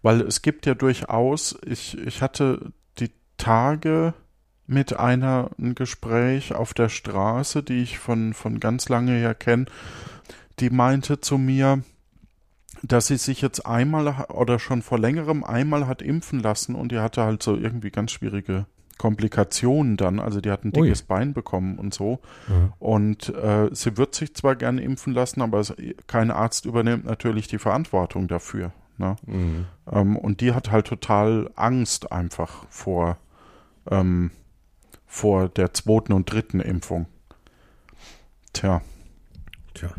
[0.02, 4.14] Weil es gibt ja durchaus, ich, ich hatte die Tage
[4.66, 9.66] mit einer ein Gespräch auf der Straße, die ich von, von ganz lange her kenne,
[10.60, 11.84] die meinte zu mir,
[12.84, 17.00] dass sie sich jetzt einmal oder schon vor längerem einmal hat impfen lassen und die
[17.00, 18.66] hatte halt so irgendwie ganz schwierige
[19.00, 20.20] Komplikationen dann.
[20.20, 21.08] Also die hat ein dickes Ui.
[21.08, 22.20] Bein bekommen und so.
[22.48, 22.74] Mhm.
[22.78, 25.64] Und äh, sie wird sich zwar gerne impfen lassen, aber
[26.06, 28.72] kein Arzt übernimmt natürlich die Verantwortung dafür.
[28.98, 29.16] Ne?
[29.26, 29.66] Mhm.
[29.92, 33.18] Ähm, und die hat halt total Angst einfach vor,
[33.90, 34.32] ähm,
[35.08, 37.08] vor der zweiten und dritten Impfung.
[38.54, 38.82] Tja.
[39.74, 39.90] Tja.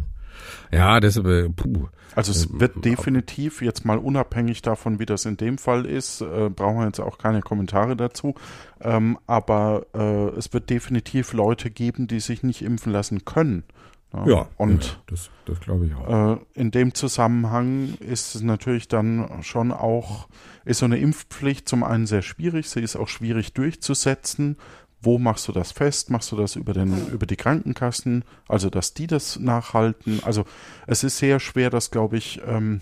[0.71, 1.89] Ja, das aber, puh.
[2.15, 6.21] Also es ähm, wird definitiv jetzt mal unabhängig davon, wie das in dem Fall ist,
[6.21, 8.35] äh, brauchen wir jetzt auch keine Kommentare dazu,
[8.81, 13.65] ähm, aber äh, es wird definitiv Leute geben, die sich nicht impfen lassen können.
[14.13, 16.37] Ja, ja und ja, das, das glaube ich auch.
[16.37, 20.29] Äh, in dem Zusammenhang ist es natürlich dann schon auch,
[20.65, 24.57] ist so eine Impfpflicht zum einen sehr schwierig, sie ist auch schwierig durchzusetzen,
[25.03, 26.11] wo machst du das fest?
[26.11, 28.25] Machst du das über, den, über die Krankenkassen?
[28.49, 30.21] Also, dass die das nachhalten?
[30.25, 30.45] Also,
[30.87, 32.81] es ist sehr schwer, das, glaube ich, ähm,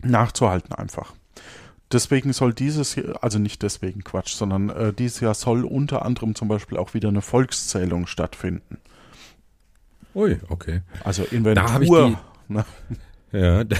[0.00, 1.14] nachzuhalten einfach.
[1.90, 6.34] Deswegen soll dieses, Jahr, also nicht deswegen Quatsch, sondern äh, dieses Jahr soll unter anderem
[6.34, 8.78] zum Beispiel auch wieder eine Volkszählung stattfinden.
[10.14, 10.82] Ui, okay.
[11.04, 11.54] Also Inventur.
[11.54, 12.64] Da habe ich die, ne?
[13.32, 13.76] Ja, da,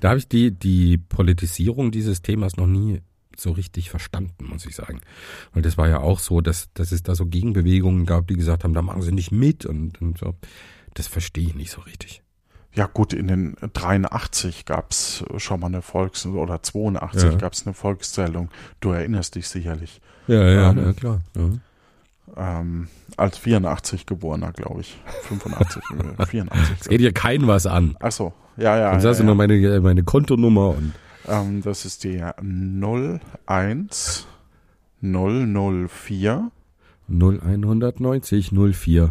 [0.00, 3.00] da habe ich die, die Politisierung dieses Themas noch nie
[3.40, 5.00] so richtig verstanden, muss ich sagen.
[5.52, 8.64] Weil das war ja auch so, dass, dass es da so Gegenbewegungen gab, die gesagt
[8.64, 10.34] haben, da machen sie nicht mit und, und so.
[10.94, 12.22] Das verstehe ich nicht so richtig.
[12.74, 17.36] Ja gut, in den 83 gab's schon mal eine Volks- oder 82 Ja.
[17.36, 18.50] gab's eine Volkszählung.
[18.80, 20.00] Du erinnerst dich sicherlich.
[20.26, 21.22] Ja, ja, Ähm, ja klar.
[21.36, 22.60] Ja.
[22.60, 24.98] Ähm, als 84 geborener, glaube ich.
[25.28, 25.82] 85,
[26.18, 26.76] äh, 84.
[26.80, 27.96] Es geht dir kein was an.
[28.00, 28.84] Ach so, ja, ja.
[28.90, 29.24] Dann ja, sagst ja.
[29.24, 30.92] du noch meine, meine Kontonummer und
[31.28, 34.26] Ähm, das ist die 01
[35.00, 36.50] 004.
[37.10, 39.10] 0190 04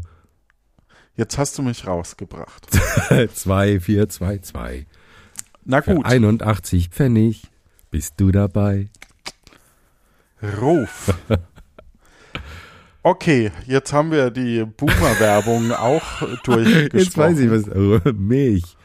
[1.16, 2.68] Jetzt hast du mich rausgebracht.
[3.34, 4.86] 2422.
[5.66, 7.50] Na Für gut, 81 Pfennig
[7.90, 8.90] bist du dabei.
[10.62, 11.16] Ruf.
[13.02, 16.90] Okay, jetzt haben wir die Boomer-Werbung auch durchgesprochen.
[16.94, 17.66] Jetzt weiß ich was.
[18.14, 18.77] Milch.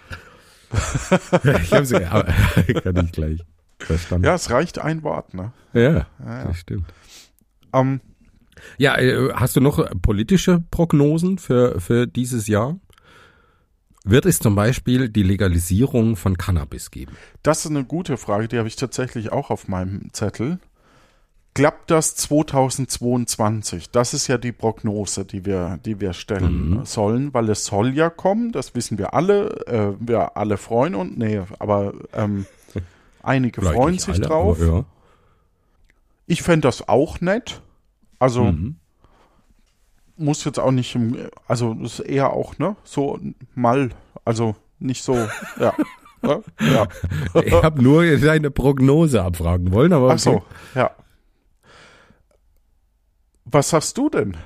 [1.62, 2.24] ich hab's aber
[2.82, 3.40] kann ich gleich
[3.78, 4.26] verstanden.
[4.26, 5.52] Ja, es reicht ein Wort, ne?
[5.72, 6.44] ja, Ja, ja.
[6.44, 6.92] das stimmt.
[7.72, 8.00] Ähm,
[8.78, 12.78] Ja, äh, hast du noch politische Prognosen für, für dieses Jahr?
[14.04, 17.12] Wird es zum Beispiel die Legalisierung von Cannabis geben?
[17.42, 20.58] das ist eine gute Frage, die habe ich tatsächlich auch auf meinem Zettel.
[21.54, 23.90] Klappt das 2022?
[23.90, 26.84] Das ist ja die Prognose, die wir, die wir stellen Mhm.
[26.86, 29.66] sollen, weil es soll ja kommen, das wissen wir alle.
[29.66, 32.46] Äh, wir alle freuen uns, nee, aber ähm,
[33.22, 34.58] einige Vielleicht freuen sich alle, drauf.
[34.60, 34.84] Ja.
[36.26, 37.60] Ich fände das auch nett.
[38.18, 38.76] Also Mhm.
[40.16, 41.16] muss jetzt auch nicht, im,
[41.48, 43.18] also ist eher auch, ne, so
[43.54, 43.90] mal,
[44.24, 45.16] also nicht so,
[45.60, 45.74] ja.
[46.22, 46.42] ne?
[46.60, 46.86] ja.
[47.42, 50.44] Ich habe nur deine Prognose abfragen wollen, aber Ach so, okay.
[50.76, 50.90] ja.
[53.44, 54.36] Was sagst du denn?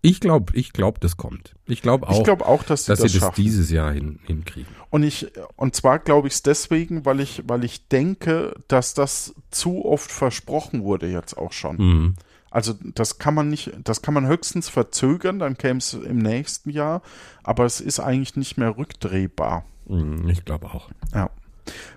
[0.00, 1.56] ich glaube, ich glaube, das kommt.
[1.66, 3.42] Ich glaube auch, ich glaube auch, dass sie dass das, sie das schaffen.
[3.42, 4.72] dieses Jahr hin, hinkriegen.
[4.90, 5.26] Und ich,
[5.56, 10.10] und zwar glaube ich es deswegen, weil ich, weil ich denke, dass das zu oft
[10.12, 11.76] versprochen wurde jetzt auch schon.
[11.76, 12.14] Mhm.
[12.48, 16.70] Also das kann man nicht, das kann man höchstens verzögern, dann käme es im nächsten
[16.70, 17.02] Jahr,
[17.42, 19.64] aber es ist eigentlich nicht mehr rückdrehbar.
[19.86, 20.90] Mhm, Ich glaube auch.
[21.12, 21.28] Ja.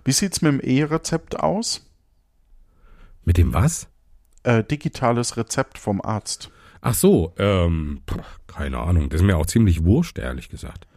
[0.03, 1.85] Wie sieht's mit dem E-Rezept aus?
[3.25, 3.87] Mit dem was?
[4.43, 6.49] Äh, digitales Rezept vom Arzt.
[6.81, 8.01] Ach so, ähm,
[8.47, 9.09] keine Ahnung.
[9.09, 10.87] Das ist mir auch ziemlich wurscht, ehrlich gesagt.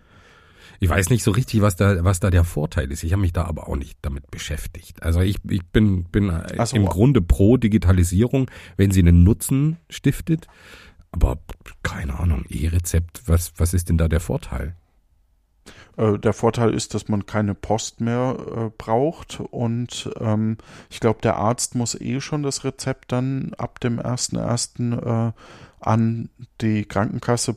[0.80, 3.05] Ich weiß nicht so richtig, was da, was da der Vorteil ist.
[3.05, 5.03] Ich habe mich da aber auch nicht damit beschäftigt.
[5.03, 6.32] Also ich, ich bin, bin
[6.64, 6.76] so.
[6.76, 10.47] im Grunde pro Digitalisierung, wenn sie einen Nutzen stiftet.
[11.12, 11.38] Aber
[11.82, 14.74] keine Ahnung, E-Rezept, was, was ist denn da der Vorteil?
[15.97, 20.57] Äh, der Vorteil ist, dass man keine Post mehr äh, braucht und ähm,
[20.90, 25.28] ich glaube, der Arzt muss eh schon das Rezept dann ab dem 1.1.
[25.28, 25.32] Äh,
[25.80, 26.30] an
[26.61, 27.57] die Krankenkasse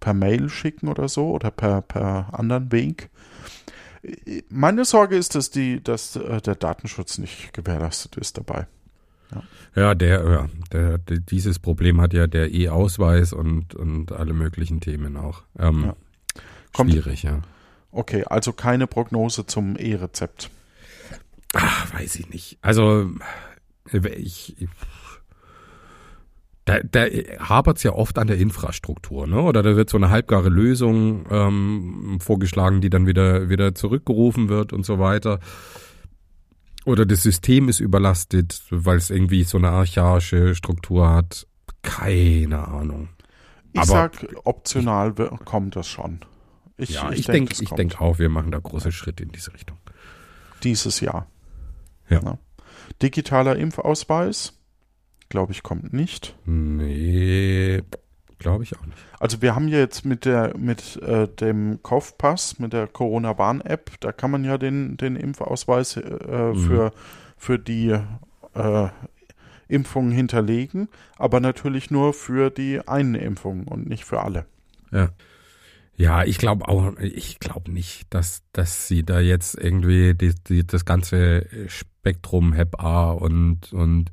[0.00, 3.10] per Mail schicken oder so oder per, per anderen Weg.
[4.02, 8.66] Äh, Meine Sorge ist, dass, die, dass äh, der Datenschutz nicht gewährleistet ist dabei.
[9.74, 14.80] Ja, der, ja, der, der, dieses Problem hat ja der E-Ausweis und, und alle möglichen
[14.80, 15.42] Themen auch.
[15.58, 15.96] Ähm, Ja.
[16.72, 17.40] Kommt- schwierig, ja.
[17.94, 20.50] Okay, also keine Prognose zum E-Rezept.
[21.54, 22.58] Ach, weiß ich nicht.
[22.60, 23.08] Also,
[23.92, 24.68] äh, ich, ich
[26.64, 27.04] da, da
[27.38, 29.40] hapert es ja oft an der Infrastruktur, ne?
[29.42, 34.72] Oder da wird so eine halbgare Lösung ähm, vorgeschlagen, die dann wieder wieder zurückgerufen wird
[34.72, 35.40] und so weiter.
[36.86, 41.46] Oder das System ist überlastet, weil es irgendwie so eine archaische Struktur hat.
[41.82, 43.08] Keine Ahnung.
[43.72, 45.12] Ich Aber- sag, optional
[45.44, 46.20] kommt das schon.
[46.76, 47.78] Ich, Ja, ich, denk, denke, ich kommt.
[47.78, 49.76] denke auch, wir machen da große Schritte in diese Richtung.
[50.62, 51.26] Dieses Jahr.
[52.08, 52.20] Ja.
[52.22, 52.38] Na.
[53.02, 54.54] Digitaler Impfausweis,
[55.28, 56.36] glaube ich, kommt nicht.
[56.46, 57.82] Nee,
[58.38, 58.98] glaube ich auch nicht.
[59.20, 64.12] Also wir haben ja jetzt mit der mit äh, dem Kaufpass, mit der Corona-Warn-App, da
[64.12, 66.02] kann man ja den, den Impfausweis äh,
[66.52, 66.56] Mhm.
[66.58, 66.92] für,
[67.36, 67.96] für die
[68.54, 68.88] äh,
[69.68, 74.44] Impfungen hinterlegen, aber natürlich nur für die eine Impfung und nicht für alle.
[74.92, 75.08] Ja.
[75.96, 80.66] Ja, ich glaube auch, ich glaube nicht, dass, dass sie da jetzt irgendwie die, die,
[80.66, 84.10] das ganze Spektrum Hep A und, und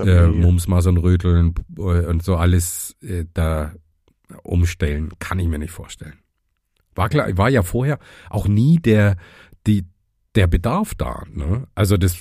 [0.00, 3.72] äh, Mumps, Masern, Röteln und so alles äh, da
[4.42, 6.18] umstellen, kann ich mir nicht vorstellen.
[6.94, 7.98] War klar, war ja vorher
[8.28, 9.16] auch nie der,
[9.66, 9.86] die,
[10.34, 11.22] der Bedarf da.
[11.32, 11.66] Ne?
[11.74, 12.18] Also das,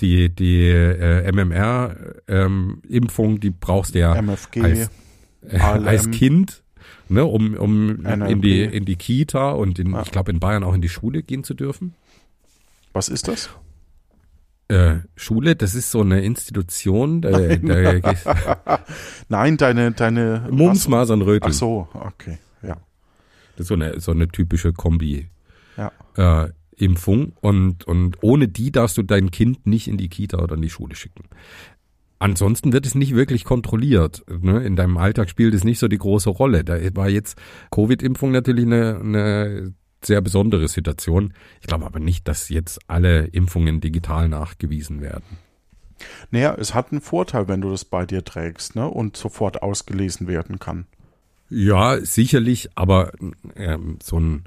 [0.00, 4.62] die, die äh, MMR-Impfung, die brauchst du ja MFG.
[4.62, 4.90] als,
[5.42, 6.62] äh, als Kind,
[7.08, 8.30] ne, um, um NLP.
[8.30, 10.02] in die in die Kita und in, Ja.
[10.02, 11.94] ich glaube in Bayern auch in die Schule gehen zu dürfen.
[12.92, 13.50] Was ist das?
[14.68, 18.80] Äh, Schule, das ist so eine Institution, da, da
[19.28, 20.88] Nein, deine, deine Mumps, was?
[20.88, 21.52] Masern, Röteln.
[21.52, 22.76] Ach so, okay, ja.
[23.56, 25.28] Das ist so eine so eine typische Kombi
[25.76, 25.92] Ja.
[26.44, 30.54] äh, Impfung und und ohne die darfst du dein Kind nicht in die Kita oder
[30.56, 31.24] in die Schule schicken.
[32.18, 34.24] Ansonsten wird es nicht wirklich kontrolliert.
[34.28, 34.64] Ne?
[34.64, 36.64] In deinem Alltag spielt es nicht so die große Rolle.
[36.64, 37.38] Da war jetzt
[37.70, 41.32] Covid-Impfung natürlich eine, eine sehr besondere Situation.
[41.60, 45.38] Ich glaube aber nicht, dass jetzt alle Impfungen digital nachgewiesen werden.
[46.30, 48.88] Naja, es hat einen Vorteil, wenn du das bei dir trägst, ne?
[48.88, 50.86] Und sofort ausgelesen werden kann.
[51.50, 53.12] Ja, sicherlich, aber
[53.54, 54.44] äh, so ein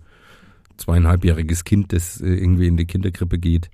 [0.78, 3.70] zweieinhalbjähriges Kind, das äh, irgendwie in die Kinderkrippe geht,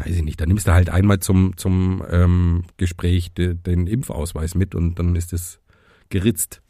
[0.00, 4.54] weiß ich nicht, da nimmst du halt einmal zum, zum ähm, Gespräch de, den Impfausweis
[4.54, 5.60] mit und dann ist es
[6.08, 6.62] geritzt.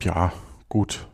[0.00, 0.32] Ja,
[0.68, 1.08] gut.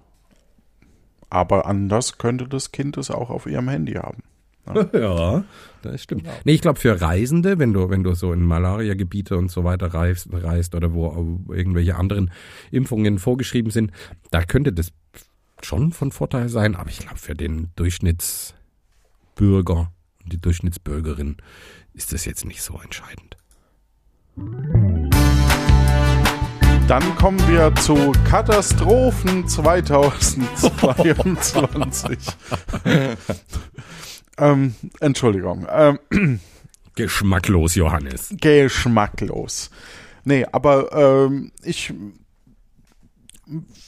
[1.30, 4.22] Aber anders könnte das Kind es auch auf ihrem Handy haben.
[4.66, 4.90] Ne?
[4.92, 5.44] Ja,
[5.82, 6.26] das stimmt.
[6.26, 6.32] Ja.
[6.44, 9.94] Nee, ich glaube für Reisende, wenn du, wenn du so in Malaria-Gebiete und so weiter
[9.94, 12.30] reist, reist oder wo irgendwelche anderen
[12.70, 13.92] Impfungen vorgeschrieben sind,
[14.30, 14.92] da könnte das
[15.62, 19.92] schon von Vorteil sein, aber ich glaube für den Durchschnittsbürger
[20.28, 21.36] die Durchschnittsbürgerin
[21.94, 23.36] ist das jetzt nicht so entscheidend.
[26.88, 32.18] Dann kommen wir zu Katastrophen 2022.
[34.38, 35.66] ähm, Entschuldigung.
[35.70, 36.40] Ähm,
[36.94, 38.34] geschmacklos, Johannes.
[38.40, 39.68] Geschmacklos.
[40.24, 41.92] Nee, aber ähm, ich.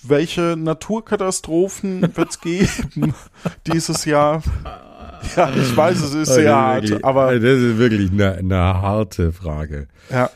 [0.03, 3.15] Welche Naturkatastrophen wird es geben
[3.67, 4.43] dieses Jahr?
[5.37, 7.39] Ja, ich weiß, es ist sehr hart, aber.
[7.39, 9.87] Das ist wirklich eine, eine harte Frage.
[10.11, 10.31] Ja.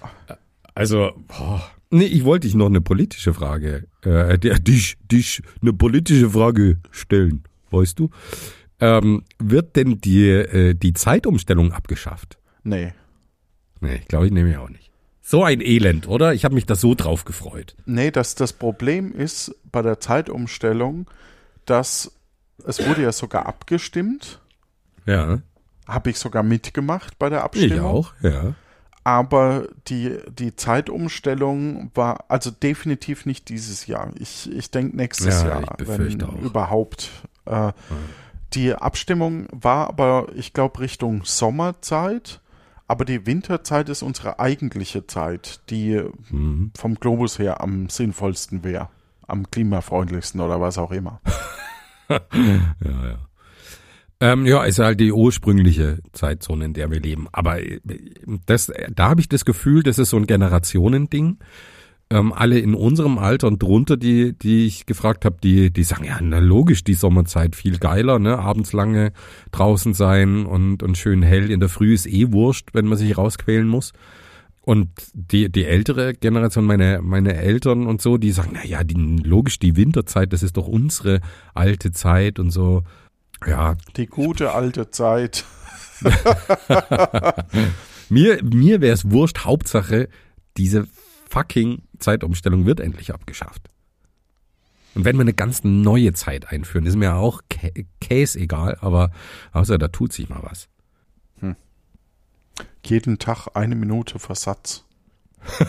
[0.75, 1.63] Also, boah.
[1.91, 7.45] Nee, ich wollte dich noch eine politische Frage, äh, dich, dich eine politische Frage stellen,
[7.71, 8.11] weißt du?
[8.81, 12.39] Ähm, wird denn die, äh, die Zeitumstellung abgeschafft?
[12.65, 12.93] Nee.
[13.81, 14.91] Nee, glaube ich nämlich auch nicht.
[15.23, 16.35] So ein Elend, oder?
[16.35, 17.77] Ich habe mich da so drauf gefreut.
[17.87, 21.09] Nee, das, das Problem ist bei der Zeitumstellung,
[21.65, 22.13] dass
[22.67, 24.41] es wurde ja sogar abgestimmt.
[25.07, 25.39] Ja.
[25.87, 27.79] Habe ich sogar mitgemacht bei der Abstimmung.
[27.79, 28.55] Ich auch, ja
[29.05, 34.11] aber die, die Zeitumstellung war also definitiv nicht dieses Jahr.
[34.19, 36.41] Ich, ich denke nächstes ja, Jahr, wenn auch.
[36.41, 37.11] überhaupt.
[37.45, 37.75] Äh, ja.
[38.55, 42.41] Die Abstimmung war aber, ich glaube, Richtung Sommerzeit.
[42.87, 46.71] Aber die Winterzeit ist unsere eigentliche Zeit, die mhm.
[46.77, 48.91] vom Globus her am sinnvollsten wäre,
[49.27, 51.21] am klimafreundlichsten oder was auch immer.
[52.11, 52.21] ja,
[52.83, 53.19] ja.
[54.21, 57.27] Ähm, ja, ist halt die ursprüngliche Zeitzone, in der wir leben.
[57.33, 57.81] Aber äh,
[58.47, 61.39] das, da habe ich das Gefühl, das ist so ein Generationending.
[62.11, 66.05] Ähm, alle in unserem Alter und drunter, die, die ich gefragt habe, die, die sagen,
[66.05, 68.39] ja, na logisch, die Sommerzeit viel geiler, ne?
[68.39, 69.13] Abends lange
[69.53, 71.51] draußen sein und, und schön hell.
[71.51, 73.93] In der Früh ist eh wurscht, wenn man sich rausquälen muss.
[74.61, 78.95] Und die, die ältere Generation, meine, meine Eltern und so, die sagen, na ja, die,
[79.23, 81.21] logisch, die Winterzeit, das ist doch unsere
[81.53, 82.83] alte Zeit und so.
[83.47, 83.77] Ja.
[83.97, 85.45] Die gute alte Zeit.
[88.09, 90.09] mir mir wäre es wurscht, Hauptsache,
[90.57, 90.87] diese
[91.29, 93.69] fucking Zeitumstellung wird endlich abgeschafft.
[94.95, 97.41] Und wenn wir eine ganz neue Zeit einführen, ist mir auch
[98.01, 99.11] Case egal, aber
[99.53, 100.69] außer da tut sich mal was.
[101.41, 101.57] Hm.
[102.85, 104.85] Jeden Tag eine Minute Versatz.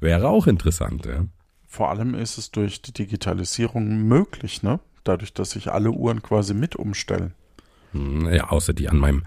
[0.00, 1.24] Wäre auch interessant, ja.
[1.66, 4.80] Vor allem ist es durch die Digitalisierung möglich, ne?
[5.04, 7.34] Dadurch, dass sich alle Uhren quasi mit umstellen.
[7.92, 9.24] Hm, ja, außer die an meinem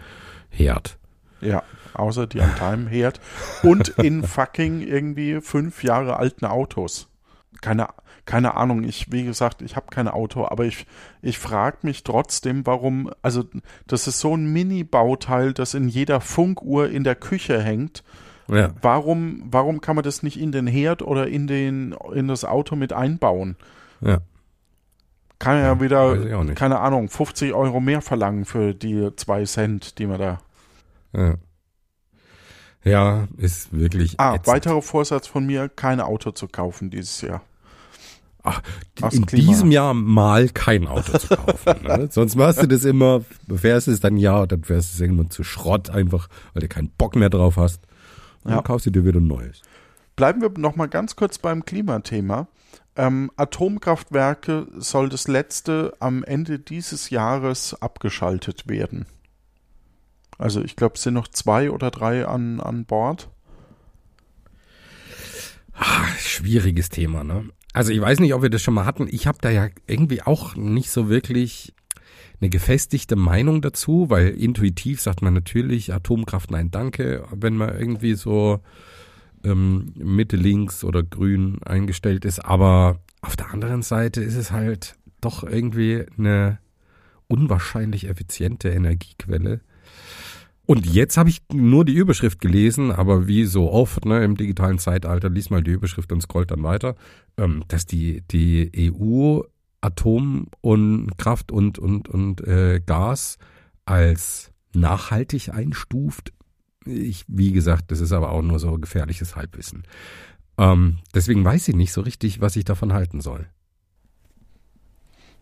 [0.50, 0.98] Herd.
[1.42, 1.64] Ja,
[1.94, 3.20] außer die an deinem Herd.
[3.64, 7.08] Und in fucking irgendwie fünf Jahre alten Autos.
[7.62, 7.88] Keine,
[8.26, 10.86] keine Ahnung, ich, wie gesagt, ich habe kein Auto, aber ich,
[11.22, 13.44] ich frage mich trotzdem, warum, also
[13.88, 18.04] das ist so ein Mini-Bauteil, das in jeder Funkuhr in der Küche hängt.
[18.48, 18.72] Ja.
[18.82, 22.76] Warum, warum kann man das nicht in den Herd oder in, den, in das Auto
[22.76, 23.56] mit einbauen?
[24.02, 24.20] Ja
[25.42, 30.06] kann ja, ja wieder, keine Ahnung, 50 Euro mehr verlangen für die zwei Cent, die
[30.06, 30.40] man da.
[31.14, 31.36] Ja,
[32.84, 34.20] ja ist wirklich.
[34.20, 34.48] Ah, ätzend.
[34.48, 37.42] weiterer Vorsatz von mir, kein Auto zu kaufen dieses Jahr.
[38.44, 38.62] Ach,
[39.02, 39.48] Aus in Klima.
[39.48, 41.84] diesem Jahr mal kein Auto zu kaufen.
[41.84, 42.08] ne?
[42.12, 43.22] Sonst machst du das immer,
[43.54, 46.90] fährst es dann ja, dann fährst du es irgendwann zu Schrott einfach, weil du keinen
[46.90, 47.82] Bock mehr drauf hast.
[48.44, 48.58] Und ja.
[48.58, 49.62] dann kaufst du dir wieder ein neues.
[50.16, 52.48] Bleiben wir noch mal ganz kurz beim Klimathema.
[52.96, 59.06] Ähm, Atomkraftwerke soll das letzte am Ende dieses Jahres abgeschaltet werden.
[60.38, 63.30] Also ich glaube, es sind noch zwei oder drei an, an Bord.
[65.74, 67.50] Ach, schwieriges Thema, ne?
[67.74, 69.08] Also ich weiß nicht, ob wir das schon mal hatten.
[69.10, 71.74] Ich habe da ja irgendwie auch nicht so wirklich
[72.42, 78.16] eine gefestigte Meinung dazu, weil intuitiv sagt man natürlich Atomkraft nein danke, wenn man irgendwie
[78.16, 78.60] so
[79.44, 82.44] ähm, Mitte links oder grün eingestellt ist.
[82.44, 86.60] Aber auf der anderen Seite ist es halt doch irgendwie eine
[87.28, 89.62] unwahrscheinlich effiziente Energiequelle.
[90.66, 94.80] Und jetzt habe ich nur die Überschrift gelesen, aber wie so oft ne, im digitalen
[94.80, 96.96] Zeitalter, lies mal die Überschrift und scrollt dann weiter,
[97.38, 99.42] ähm, dass die, die EU
[99.82, 103.38] Atom und Kraft und, und, und äh, Gas
[103.86, 106.32] als nachhaltig einstuft.
[106.86, 109.84] Ich, wie gesagt, das ist aber auch nur so gefährliches Halbwissen.
[110.58, 113.48] Ähm, deswegen weiß ich nicht so richtig, was ich davon halten soll.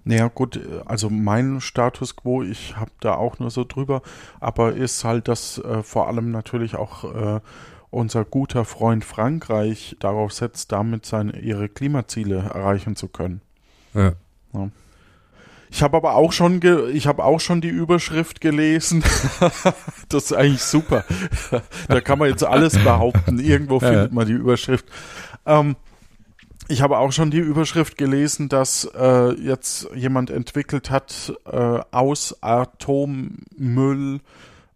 [0.04, 4.02] Naja, gut, also mein Status quo, ich habe da auch nur so drüber,
[4.40, 7.42] aber ist halt, dass äh, vor allem natürlich auch äh,
[7.92, 13.42] unser guter Freund Frankreich darauf setzt, damit seine, ihre Klimaziele erreichen zu können.
[13.94, 14.14] Ja.
[14.54, 14.70] Ja.
[15.72, 19.04] Ich habe aber auch schon, ge ich habe auch schon die Überschrift gelesen.
[20.10, 21.06] das ist eigentlich super.
[21.88, 23.40] da kann man jetzt alles behaupten.
[23.40, 24.86] Irgendwo findet man die Überschrift.
[25.46, 25.76] Ähm,
[26.68, 32.38] ich habe auch schon die Überschrift gelesen, dass äh, jetzt jemand entwickelt hat, äh, aus
[32.42, 34.20] Atommüll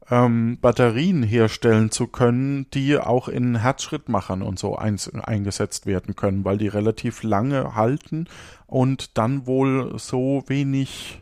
[0.10, 6.46] ähm, Batterien herstellen zu können, die auch in Herzschrittmachern und so ein, eingesetzt werden können,
[6.46, 8.28] weil die relativ lange halten
[8.68, 11.22] und dann wohl so wenig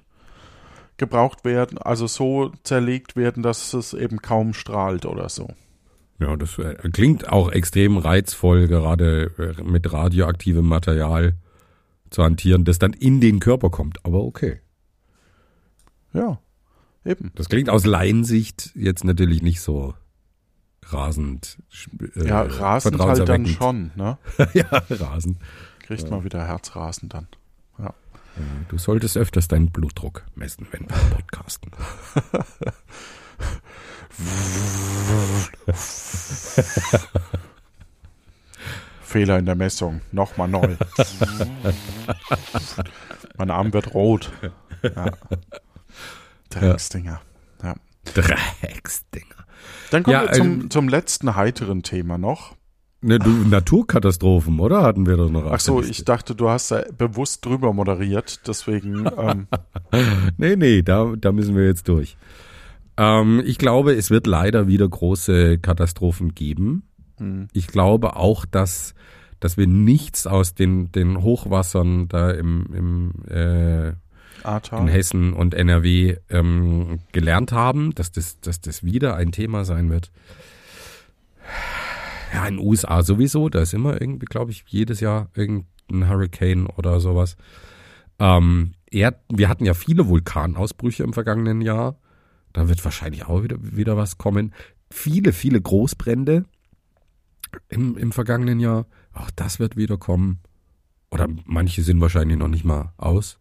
[0.97, 5.49] gebraucht werden, also so zerlegt werden, dass es eben kaum strahlt oder so.
[6.19, 11.33] Ja, das äh, klingt auch extrem reizvoll, gerade äh, mit radioaktivem Material
[12.11, 14.05] zu hantieren, das dann in den Körper kommt.
[14.05, 14.59] Aber okay.
[16.13, 16.39] Ja,
[17.05, 17.31] eben.
[17.35, 19.93] Das klingt aus Laiensicht jetzt natürlich nicht so
[20.83, 21.57] rasend.
[22.15, 24.17] Äh, ja, rasend halt dann schon, ne?
[24.53, 25.37] ja, rasend.
[25.79, 26.09] Kriegt ja.
[26.09, 27.27] mal wieder Herzrasen dann.
[27.77, 27.93] Ja.
[28.69, 31.71] Du solltest öfters deinen Blutdruck messen, wenn wir podcasten.
[39.01, 40.01] Fehler in der Messung.
[40.11, 40.75] Nochmal neu.
[43.37, 44.31] mein Arm wird rot.
[44.83, 45.11] Ja.
[46.51, 47.21] Drecksdinger.
[47.63, 47.75] Ja.
[48.13, 49.25] Drecksdinger.
[49.89, 52.55] Dann kommen ja, wir zum, ähm, zum letzten heiteren Thema noch.
[53.03, 54.83] Ne, du, Naturkatastrophen, oder?
[54.83, 55.51] Hatten wir doch noch.
[55.51, 59.09] Ach so, ich dachte, du hast da bewusst drüber moderiert, deswegen.
[59.17, 59.47] Ähm.
[60.37, 62.15] nee, nee, da, da müssen wir jetzt durch.
[62.97, 66.83] Ähm, ich glaube, es wird leider wieder große Katastrophen geben.
[67.17, 67.47] Hm.
[67.53, 68.93] Ich glaube auch, dass,
[69.39, 73.93] dass wir nichts aus den, den Hochwassern da im, im äh,
[74.71, 79.89] in Hessen und NRW ähm, gelernt haben, dass das, dass das wieder ein Thema sein
[79.89, 80.11] wird.
[82.33, 86.67] Ja, in den USA sowieso, da ist immer irgendwie, glaube ich, jedes Jahr irgendein Hurricane
[86.67, 87.35] oder sowas.
[88.19, 91.97] Ähm, er, wir hatten ja viele Vulkanausbrüche im vergangenen Jahr.
[92.53, 94.53] Da wird wahrscheinlich auch wieder, wieder was kommen.
[94.89, 96.45] Viele, viele Großbrände
[97.69, 98.85] im, im vergangenen Jahr.
[99.13, 100.39] Auch das wird wieder kommen.
[101.09, 103.40] Oder manche sind wahrscheinlich noch nicht mal aus.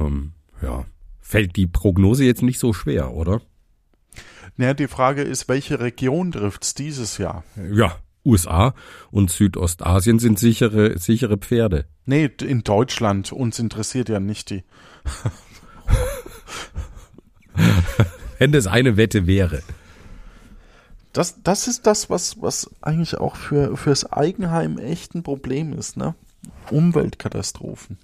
[0.00, 0.32] Ähm,
[0.62, 0.84] ja,
[1.20, 3.40] fällt die Prognose jetzt nicht so schwer, oder?
[4.56, 7.44] Naja, die Frage ist, welche Region trifft's dieses Jahr?
[7.72, 8.74] Ja, USA
[9.10, 11.86] und Südostasien sind sichere, sichere Pferde.
[12.06, 13.32] Nee, in Deutschland.
[13.32, 14.64] Uns interessiert ja nicht die.
[18.38, 19.62] Wenn das eine Wette wäre.
[21.12, 25.96] Das, das ist das, was, was eigentlich auch für, fürs Eigenheim echt ein Problem ist,
[25.96, 26.14] ne?
[26.70, 27.98] Umweltkatastrophen.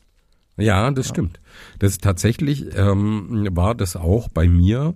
[0.60, 1.14] Ja, das ja.
[1.14, 1.40] stimmt.
[1.78, 4.94] Das tatsächlich ähm, war das auch bei mir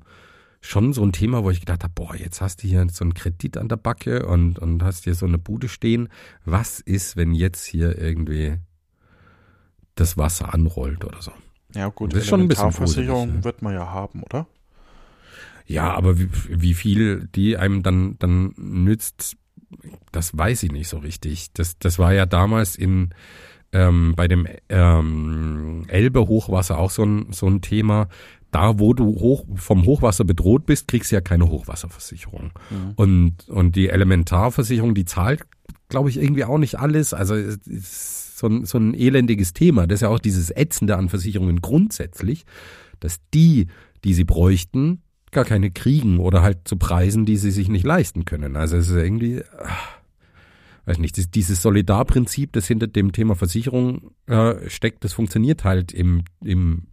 [0.60, 3.12] schon so ein Thema, wo ich gedacht habe, boah, jetzt hast du hier so einen
[3.14, 6.08] Kredit an der Backe und, und hast hier so eine Bude stehen.
[6.44, 8.56] Was ist, wenn jetzt hier irgendwie
[9.94, 11.32] das Wasser anrollt oder so?
[11.74, 14.46] Ja gut, das ist schon ein bisschen Versicherung wird man ja haben, oder?
[15.66, 19.36] Ja, aber wie, wie viel die einem dann, dann nützt,
[20.12, 21.52] das weiß ich nicht so richtig.
[21.52, 23.10] Das, das war ja damals in,
[23.75, 28.09] ähm, bei dem ähm, Elbe-Hochwasser auch so ein, so ein Thema.
[28.51, 32.53] Da, wo du hoch, vom Hochwasser bedroht bist, kriegst du ja keine Hochwasserversicherung.
[32.70, 32.93] Mhm.
[32.95, 35.43] Und, und die Elementarversicherung, die zahlt,
[35.89, 37.12] glaube ich, irgendwie auch nicht alles.
[37.12, 39.89] Also ist so ein, so ein elendiges Thema.
[39.89, 42.45] Das ist ja auch dieses Ätzende an Versicherungen grundsätzlich,
[43.01, 43.66] dass die,
[44.05, 45.03] die sie bräuchten,
[45.33, 48.55] gar keine kriegen oder halt zu Preisen, die sie sich nicht leisten können.
[48.55, 49.93] Also es ist irgendwie, ach,
[50.87, 56.24] weiß nicht, dieses Solidarprinzip, das hinter dem Thema Versicherung äh, steckt, das funktioniert halt im,
[56.43, 56.89] im,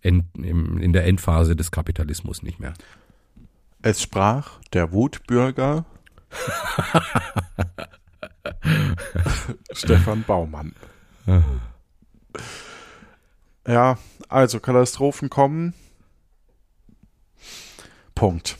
[0.00, 2.74] in, im, in der Endphase des Kapitalismus nicht mehr.
[3.82, 5.84] Es sprach der Wutbürger
[9.72, 10.74] Stefan Baumann.
[13.66, 13.98] Ja,
[14.28, 15.74] also Katastrophen kommen,
[18.14, 18.58] Punkt.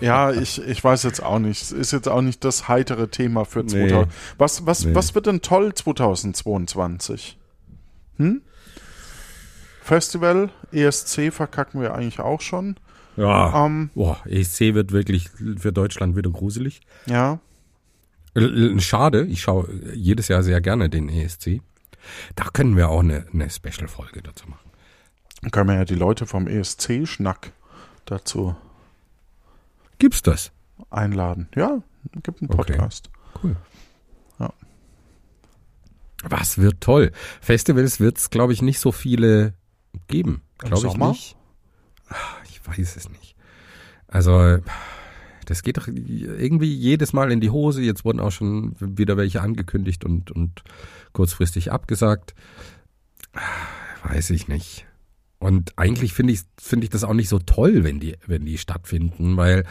[0.00, 1.62] Ja, ich, ich weiß jetzt auch nicht.
[1.62, 3.88] Es ist jetzt auch nicht das heitere Thema für nee.
[3.88, 4.12] 2000.
[4.38, 4.94] Was, was, nee.
[4.94, 7.38] was wird denn toll 2022?
[8.16, 8.42] Hm?
[9.82, 12.76] Festival, ESC verkacken wir eigentlich auch schon.
[13.16, 13.66] Ja.
[13.66, 16.80] Ähm, Boah, ESC wird wirklich für Deutschland wieder gruselig.
[17.06, 17.38] Ja.
[18.78, 21.60] Schade, ich schaue jedes Jahr sehr gerne den ESC.
[22.34, 24.70] Da können wir auch eine, eine Special-Folge dazu machen.
[25.42, 27.52] Dann können wir ja die Leute vom ESC-Schnack
[28.04, 28.56] dazu
[29.98, 30.52] Gibt's das?
[30.90, 31.48] einladen.
[31.54, 31.82] Ja,
[32.22, 32.72] gibt einen Okay.
[32.76, 33.10] Podcast.
[33.42, 33.56] Cool.
[34.38, 34.52] Ja.
[36.22, 37.12] Was wird toll?
[37.40, 39.54] Festivals wird es, glaube ich, nicht so viele
[40.08, 40.42] geben.
[40.58, 41.36] Glaube ich nicht.
[42.08, 42.14] Ah,
[42.48, 43.36] Ich weiß es nicht.
[44.08, 44.58] Also,
[45.46, 47.80] das geht doch irgendwie jedes Mal in die Hose.
[47.82, 50.62] Jetzt wurden auch schon wieder welche angekündigt und, und
[51.12, 52.34] kurzfristig abgesagt.
[53.32, 53.40] Ah,
[54.08, 54.86] Weiß ich nicht.
[55.38, 58.58] Und eigentlich finde ich, finde ich das auch nicht so toll, wenn die, wenn die
[58.58, 59.64] stattfinden, weil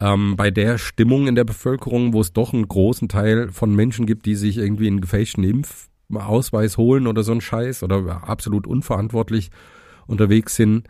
[0.00, 4.06] ähm, bei der Stimmung in der Bevölkerung, wo es doch einen großen Teil von Menschen
[4.06, 9.50] gibt, die sich irgendwie einen gefälschten Impfausweis holen oder so einen Scheiß oder absolut unverantwortlich
[10.06, 10.88] unterwegs sind,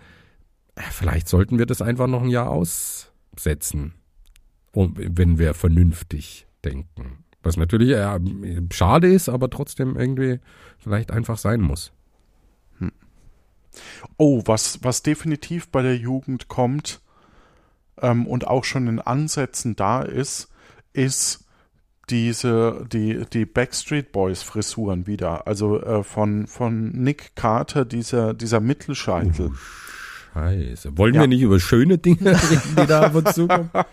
[0.76, 3.94] äh, vielleicht sollten wir das einfach noch ein Jahr aussetzen,
[4.72, 7.24] wenn wir vernünftig denken.
[7.42, 8.20] Was natürlich äh,
[8.72, 10.38] schade ist, aber trotzdem irgendwie
[10.78, 11.92] vielleicht einfach sein muss.
[14.16, 17.00] Oh, was, was definitiv bei der Jugend kommt
[18.00, 20.48] ähm, und auch schon in Ansätzen da ist,
[20.92, 21.44] ist
[22.10, 25.46] diese, die, die Backstreet Boys Frisuren wieder.
[25.46, 29.46] Also äh, von, von Nick Carter, dieser, dieser Mittelscheitel.
[29.46, 29.54] Uh,
[30.34, 30.96] Scheiße.
[30.98, 31.20] Wollen Ja.
[31.22, 33.70] wir nicht über schöne Dinge reden, die da ab und zu kommen?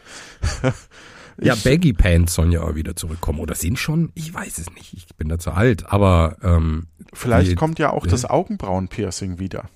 [1.42, 3.40] Ja, Baggy Pants sollen ja auch wieder zurückkommen.
[3.40, 4.12] Oder sind schon?
[4.16, 4.94] Ich weiß es nicht.
[4.94, 5.86] Ich bin da zu alt.
[5.92, 8.12] Aber ähm, Vielleicht die- kommt ja auch ja.
[8.12, 9.70] das Augenbrauenpiercing wieder.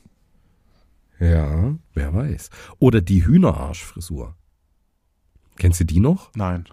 [1.20, 2.50] ja, wer weiß.
[2.80, 4.36] Oder die Hühnerarschfrisur.
[5.58, 6.32] Kennst du die noch?
[6.36, 6.66] Nein.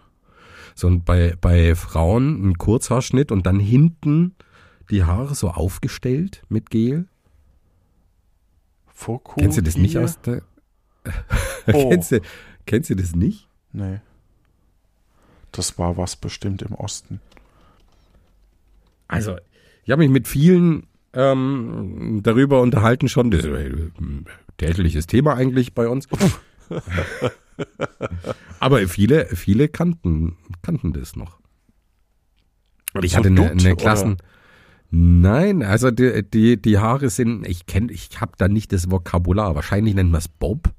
[0.75, 4.35] So ein, bei, bei Frauen ein Kurzhaarschnitt und dann hinten
[4.91, 7.07] die Haare so aufgestellt mit Gel.
[8.87, 10.43] Foku Kennst du das nicht aus der...
[11.73, 11.89] Oh.
[11.91, 12.21] kennst, du,
[12.67, 13.49] kennst du das nicht?
[13.73, 14.01] Nee.
[15.53, 17.21] Das war was bestimmt im Osten.
[19.09, 19.37] Also,
[19.85, 23.31] ich habe mich mit vielen ähm, darüber unterhalten schon.
[23.31, 24.27] Das ist ein
[24.59, 26.07] tägliches Thema eigentlich bei uns.
[28.61, 31.41] Aber viele, viele kannten, kannten das noch.
[32.95, 33.77] Und ich So hatte eine, eine oder?
[33.77, 34.17] Klassen.
[34.91, 39.55] Nein, also die, die, die Haare sind, ich kenne, ich habe da nicht das Vokabular.
[39.55, 40.73] Wahrscheinlich nennt man es Bob.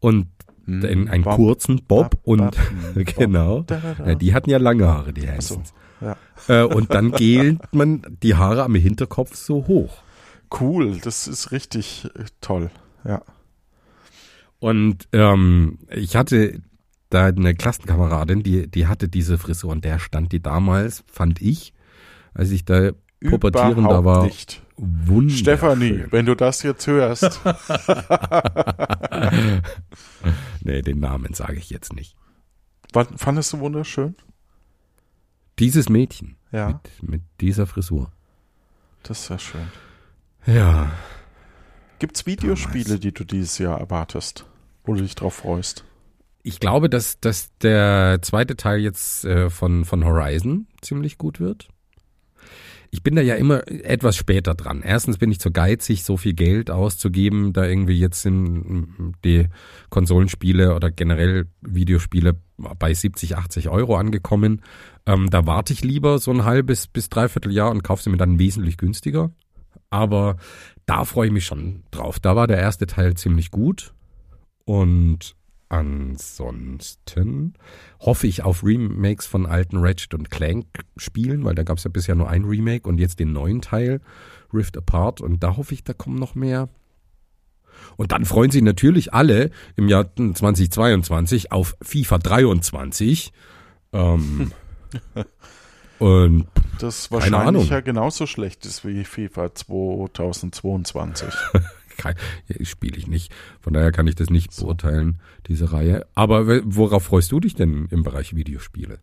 [0.00, 0.28] Und
[0.68, 2.56] einen, einen Bob, kurzen Bob, Bob, und
[2.94, 3.62] Bob, genau.
[3.62, 4.06] Da, da, da.
[4.08, 5.72] Ja, die hatten ja lange Haare, die So, Hansons.
[6.00, 6.16] ja.
[6.48, 10.02] Äh, und dann gelt man die Haare am Hinterkopf so hoch.
[10.60, 12.70] Cool, das ist richtig äh, toll.
[13.04, 13.22] Ja.
[14.60, 16.60] Und ähm, ich hatte
[17.10, 21.72] da eine Klassenkameradin, die, die hatte diese Frisur und der stand die damals, fand ich,
[22.34, 22.90] als ich da
[23.24, 24.62] pubertierender war, nicht.
[24.78, 25.38] Wunderschön.
[25.40, 27.40] Stefanie, wenn du das jetzt hörst.
[30.60, 32.16] Nee, den Namen sage ich jetzt nicht.
[32.92, 34.16] Was, fandest du wunderschön?
[35.58, 36.68] Dieses Mädchen Ja,
[37.00, 38.12] mit, mit dieser Frisur.
[39.02, 39.68] das ist ja schön.
[40.46, 40.90] Ja,
[41.98, 44.46] Gibt's Videospiele, die du dieses Jahr erwartest,
[44.84, 45.84] wo du dich drauf freust?
[46.44, 51.68] ich glaube, dass, dass der zweite Teil jetzt äh, von, von Horizon ziemlich gut wird.
[52.90, 54.82] Ich bin da ja immer etwas später dran.
[54.82, 57.52] Erstens bin ich zu geizig, so viel Geld auszugeben.
[57.52, 59.46] Da irgendwie jetzt sind die
[59.90, 64.62] Konsolenspiele oder generell Videospiele bei 70, 80 Euro angekommen.
[65.06, 68.16] Ähm, da warte ich lieber so ein halbes bis dreiviertel Jahr und kaufe sie mir
[68.16, 69.30] dann wesentlich günstiger.
[69.90, 70.36] Aber
[70.86, 72.18] da freue ich mich schon drauf.
[72.20, 73.94] Da war der erste Teil ziemlich gut.
[74.64, 75.36] Und
[75.68, 77.54] ansonsten
[78.00, 80.66] hoffe ich auf Remakes von alten Ratchet und Clank
[80.96, 84.00] Spielen, weil da gab es ja bisher nur ein Remake und jetzt den neuen Teil,
[84.52, 85.20] Rift Apart.
[85.20, 86.68] Und da hoffe ich, da kommen noch mehr.
[87.96, 93.32] Und dann freuen sich natürlich alle im Jahr 2022 auf FIFA 23.
[93.92, 94.52] Ähm,
[95.98, 96.46] und
[96.80, 97.66] Das Keine wahrscheinlich Ahnung.
[97.68, 101.32] ja genauso schlecht ist wie FIFA 2022.
[102.62, 103.32] spiele ich nicht.
[103.60, 106.06] Von daher kann ich das nicht beurteilen, diese Reihe.
[106.14, 109.00] Aber worauf freust du dich denn im Bereich Videospiele?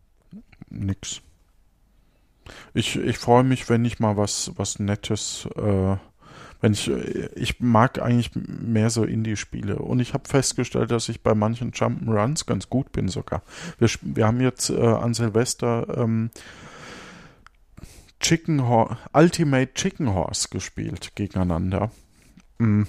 [0.68, 1.20] Nix.
[2.74, 5.96] Ich, ich freue mich, wenn ich mal was, was Nettes, äh,
[6.60, 11.34] wenn ich, ich mag eigentlich mehr so Indie-Spiele und ich habe festgestellt, dass ich bei
[11.34, 13.42] manchen Jump'n'Runs ganz gut bin sogar.
[13.78, 16.30] Wir, wir haben jetzt äh, an Silvester ähm,
[18.20, 21.90] Chicken Horse, Ultimate Chicken Horse gespielt gegeneinander.
[22.58, 22.82] Mm.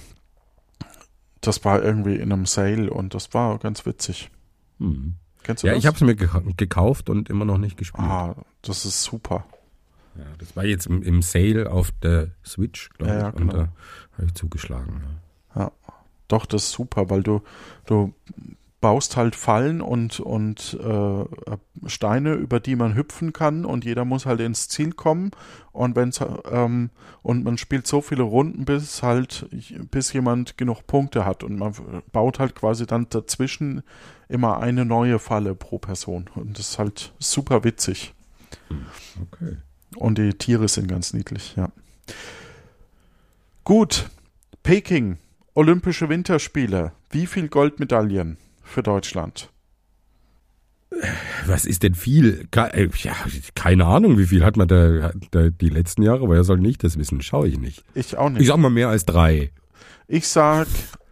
[1.40, 4.30] Das war irgendwie in einem Sale und das war ganz witzig.
[4.78, 5.14] Hm.
[5.44, 5.80] Kennst du Ja, das?
[5.80, 8.06] ich habe es mir geka- gekauft und immer noch nicht gespielt.
[8.08, 9.46] Ah, das ist super.
[10.16, 13.22] Ja, das war jetzt im, im Sale auf der Switch, glaube Ja, ich.
[13.22, 13.52] ja, Und genau.
[13.52, 13.68] da
[14.14, 15.02] habe ich zugeschlagen.
[15.54, 15.70] Ja.
[16.26, 17.40] Doch, das ist super, weil du,
[17.86, 18.12] du
[18.80, 21.24] baust halt Fallen und, und äh,
[21.86, 25.32] Steine, über die man hüpfen kann und jeder muss halt ins Ziel kommen
[25.72, 26.20] und wenn's,
[26.50, 26.90] ähm,
[27.22, 29.48] und man spielt so viele Runden, bis halt,
[29.90, 31.74] bis jemand genug Punkte hat und man
[32.12, 33.82] baut halt quasi dann dazwischen
[34.28, 38.14] immer eine neue Falle pro Person und das ist halt super witzig.
[39.32, 39.56] Okay.
[39.96, 41.70] Und die Tiere sind ganz niedlich, ja.
[43.64, 44.08] Gut,
[44.62, 45.18] Peking,
[45.54, 46.92] Olympische Winterspiele.
[47.10, 48.38] Wie viel Goldmedaillen
[48.68, 49.50] für Deutschland?
[51.46, 52.48] Was ist denn viel?
[52.54, 53.14] Äh, ja,
[53.54, 56.82] keine Ahnung, wie viel hat man da, da die letzten Jahre, aber er soll nicht
[56.82, 57.84] das wissen, schaue ich nicht.
[57.94, 58.42] Ich auch nicht.
[58.42, 59.50] Ich sag mal mehr als drei.
[60.06, 60.66] Ich sag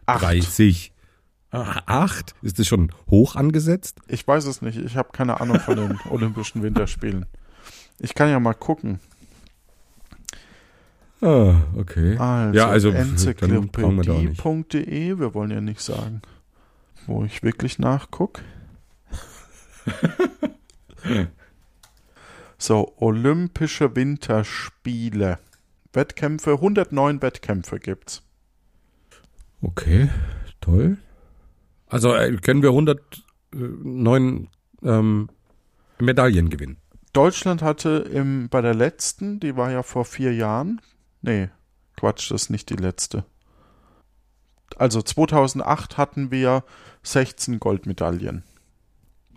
[0.06, 0.22] acht.
[0.22, 0.92] 30.
[1.50, 2.34] Ah, Acht?
[2.42, 3.98] Ist das schon hoch angesetzt?
[4.08, 4.78] Ich weiß es nicht.
[4.78, 7.26] Ich habe keine Ahnung von den Olympischen Winterspielen.
[7.98, 8.98] Ich kann ja mal gucken.
[11.22, 12.16] Ah, okay.
[12.18, 15.18] Also, ja, also brauchen wir enzyklopädie.de.
[15.18, 16.20] Wir wollen ja nicht sagen,
[17.06, 18.42] wo ich wirklich nachgucke.
[22.58, 25.38] so, Olympische Winterspiele.
[25.92, 28.22] Wettkämpfe, 109 Wettkämpfe gibt's.
[29.62, 30.10] Okay,
[30.60, 30.98] toll.
[31.88, 34.48] Also äh, können wir 109
[34.82, 35.28] ähm,
[35.98, 36.76] Medaillen gewinnen.
[37.12, 40.82] Deutschland hatte im, bei der letzten, die war ja vor vier Jahren.
[41.22, 41.48] Nee,
[41.96, 43.24] Quatsch, das ist nicht die letzte.
[44.76, 46.64] Also 2008 hatten wir
[47.02, 48.42] 16 Goldmedaillen.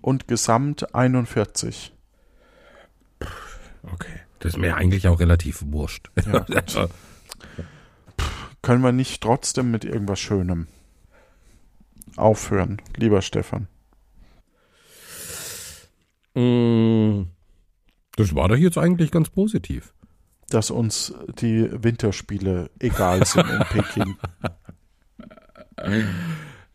[0.01, 1.93] Und gesamt 41.
[3.83, 4.19] Okay.
[4.39, 6.09] Das ist mir eigentlich auch relativ wurscht.
[6.25, 6.89] Ja, gut.
[8.61, 10.67] Können wir nicht trotzdem mit irgendwas Schönem
[12.15, 13.67] aufhören, lieber Stefan?
[16.35, 17.23] Mm,
[18.15, 19.93] Das war doch jetzt eigentlich ganz positiv.
[20.49, 24.17] Dass uns die Winterspiele egal sind in Peking.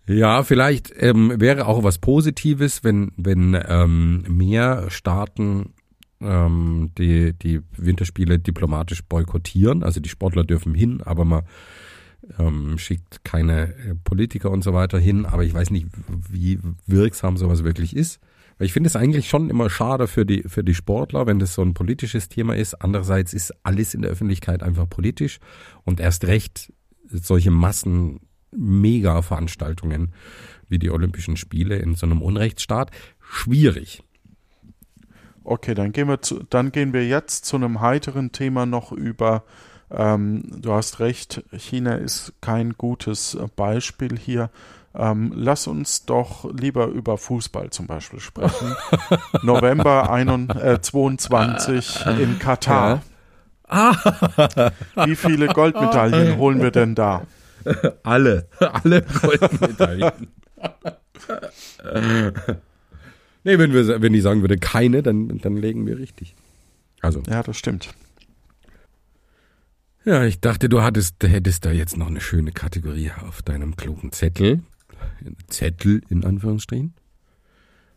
[0.07, 5.73] Ja, vielleicht ähm, wäre auch was Positives, wenn, wenn ähm, mehr Staaten
[6.21, 9.83] ähm, die, die Winterspiele diplomatisch boykottieren.
[9.83, 11.45] Also die Sportler dürfen hin, aber man
[12.39, 15.25] ähm, schickt keine äh, Politiker und so weiter hin.
[15.25, 15.87] Aber ich weiß nicht,
[16.29, 18.21] wie wirksam sowas wirklich ist.
[18.59, 21.55] Weil ich finde es eigentlich schon immer schade für die, für die Sportler, wenn das
[21.55, 22.75] so ein politisches Thema ist.
[22.75, 25.39] Andererseits ist alles in der Öffentlichkeit einfach politisch
[25.85, 26.73] und erst recht
[27.09, 28.21] solche Massen
[28.57, 30.13] Mega-Veranstaltungen
[30.69, 32.91] wie die Olympischen Spiele in so einem Unrechtsstaat
[33.21, 34.03] schwierig.
[35.45, 39.45] Okay, dann gehen wir zu, dann gehen wir jetzt zu einem heiteren Thema noch über.
[39.91, 44.51] Ähm, du hast recht, China ist kein gutes äh, Beispiel hier.
[44.95, 48.75] Ähm, lass uns doch lieber über Fußball zum Beispiel sprechen.
[49.43, 53.03] November 21, äh, 22 in Katar.
[55.05, 57.23] Wie viele Goldmedaillen holen wir denn da?
[58.03, 60.29] Alle, alle Goldmedaillen.
[63.45, 66.35] nee, wenn, wir, wenn ich sagen würde keine, dann, dann legen wir richtig.
[67.01, 67.91] Also, Ja, das stimmt.
[70.05, 74.13] ja, ich dachte, du hattest, hättest da jetzt noch eine schöne Kategorie auf deinem klugen
[74.13, 74.63] Zettel.
[75.49, 76.95] Zettel in Anführungsstrichen.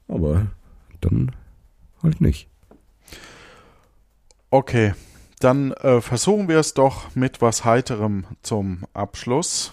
[0.07, 0.47] Aber
[1.01, 1.31] dann
[2.01, 2.49] halt nicht.
[4.49, 4.93] Okay,
[5.39, 9.71] dann äh, versuchen wir es doch mit was Heiterem zum Abschluss.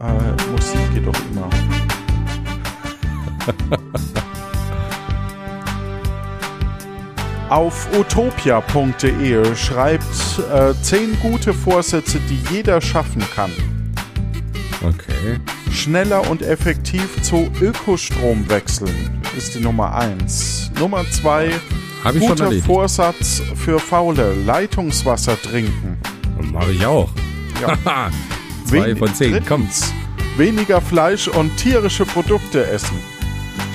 [0.00, 0.12] Äh,
[0.50, 1.48] Musik geht doch immer.
[7.48, 10.04] Auf utopia.de schreibt
[10.52, 13.52] äh, 10 gute Vorsätze, die jeder schaffen kann.
[14.82, 15.38] Okay.
[15.70, 20.72] Schneller und effektiv zu Ökostrom wechseln ist die Nummer 1.
[20.80, 21.52] Nummer 2
[22.06, 22.66] hab ich Guter schon erledigt.
[22.66, 25.98] Vorsatz für Faule: Leitungswasser trinken.
[26.52, 27.10] Mache ich auch.
[27.60, 28.10] Ja.
[28.64, 29.92] Zwei von zehn, drittens, kommt's.
[30.36, 32.96] Weniger Fleisch und tierische Produkte essen.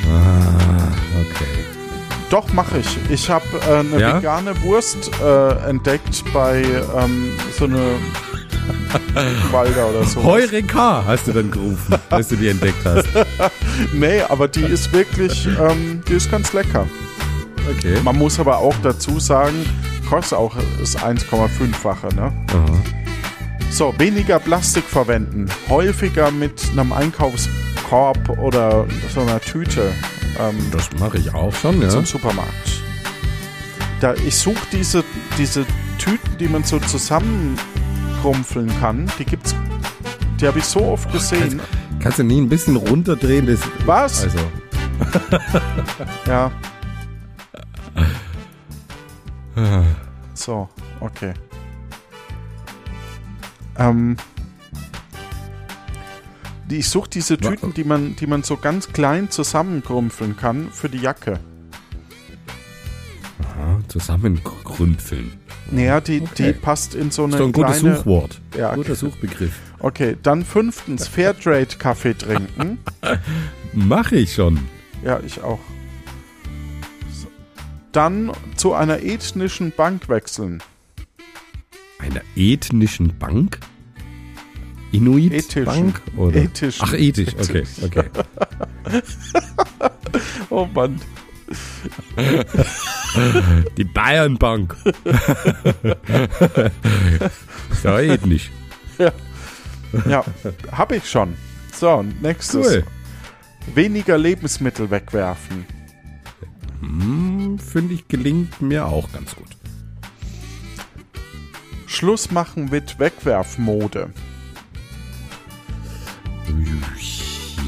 [0.09, 1.65] Ah, okay.
[2.29, 2.97] Doch, mache ich.
[3.09, 4.17] Ich habe äh, eine ja?
[4.17, 6.63] vegane Wurst äh, entdeckt bei
[6.97, 7.79] ähm, so eine
[9.51, 10.23] Walder oder so.
[10.23, 13.07] Heureka hast du dann gerufen, als du die entdeckt hast.
[13.93, 16.87] nee, aber die ist wirklich, ähm, die ist ganz lecker.
[17.69, 17.99] Okay.
[18.03, 19.65] Man muss aber auch dazu sagen,
[20.09, 22.31] kostet auch das 1,5-fache, ne?
[22.53, 22.65] Aha.
[23.69, 25.47] So, weniger Plastik verwenden.
[25.69, 29.93] Häufiger mit einem Einkaufskorb oder so einer Tüte
[30.39, 31.89] ähm, Das mache ich auch schon, ja.
[31.89, 32.51] zum Supermarkt.
[34.01, 35.03] Da, ich suche diese,
[35.37, 35.65] diese
[35.99, 39.09] Tüten, die man so zusammenkrumpfeln kann.
[39.19, 39.55] Die gibt's.
[40.39, 41.61] Die habe ich so oft gesehen.
[41.99, 43.45] Kannst du nie ein bisschen runterdrehen?
[43.45, 44.23] Das, Was?
[44.23, 44.39] Also,
[46.27, 46.51] Ja.
[50.33, 51.33] So, okay.
[53.77, 54.17] Ähm,
[56.69, 60.99] Ich suche diese Tüten, die man, die man so ganz klein zusammenkrumpfeln kann für die
[60.99, 61.39] Jacke.
[63.43, 65.33] Aha, zusammenkrümpfeln.
[65.69, 66.53] Naja, die, Okay.
[66.53, 67.97] die passt in so eine Ist doch ein gutes kleine...
[67.97, 68.41] Suchwort.
[68.57, 69.59] Ja, Guter Suchbegriff.
[69.79, 72.79] Okay, dann fünftens, Fairtrade-Kaffee trinken.
[73.73, 74.59] Mache ich schon.
[75.03, 75.59] Ja, ich auch.
[77.91, 80.63] Dann zu einer ethnischen Bank wechseln.
[81.99, 83.59] Einer ethnischen Bank?
[84.91, 85.65] Inuit Ethischen.
[85.65, 86.01] Bank?
[86.17, 86.35] Oder?
[86.37, 86.85] Ethischen.
[86.87, 87.83] Ach, ethisch, okay, Ethisch.
[87.83, 88.05] okay.
[90.49, 90.99] Oh Mann.
[93.77, 94.75] Die Bayernbank.
[97.71, 98.51] Ist ja ethnisch.
[100.07, 100.23] Ja,
[100.71, 101.35] hab ich schon.
[101.73, 102.67] So, nächstes.
[102.67, 102.83] Cool.
[103.73, 105.65] Weniger Lebensmittel wegwerfen.
[107.59, 109.47] Finde ich, gelingt mir auch ganz gut.
[111.87, 114.11] Schluss machen mit Wegwerfmode.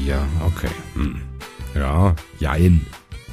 [0.04, 0.70] Ja, okay.
[0.94, 1.22] Hm.
[1.74, 2.86] Ja, jein.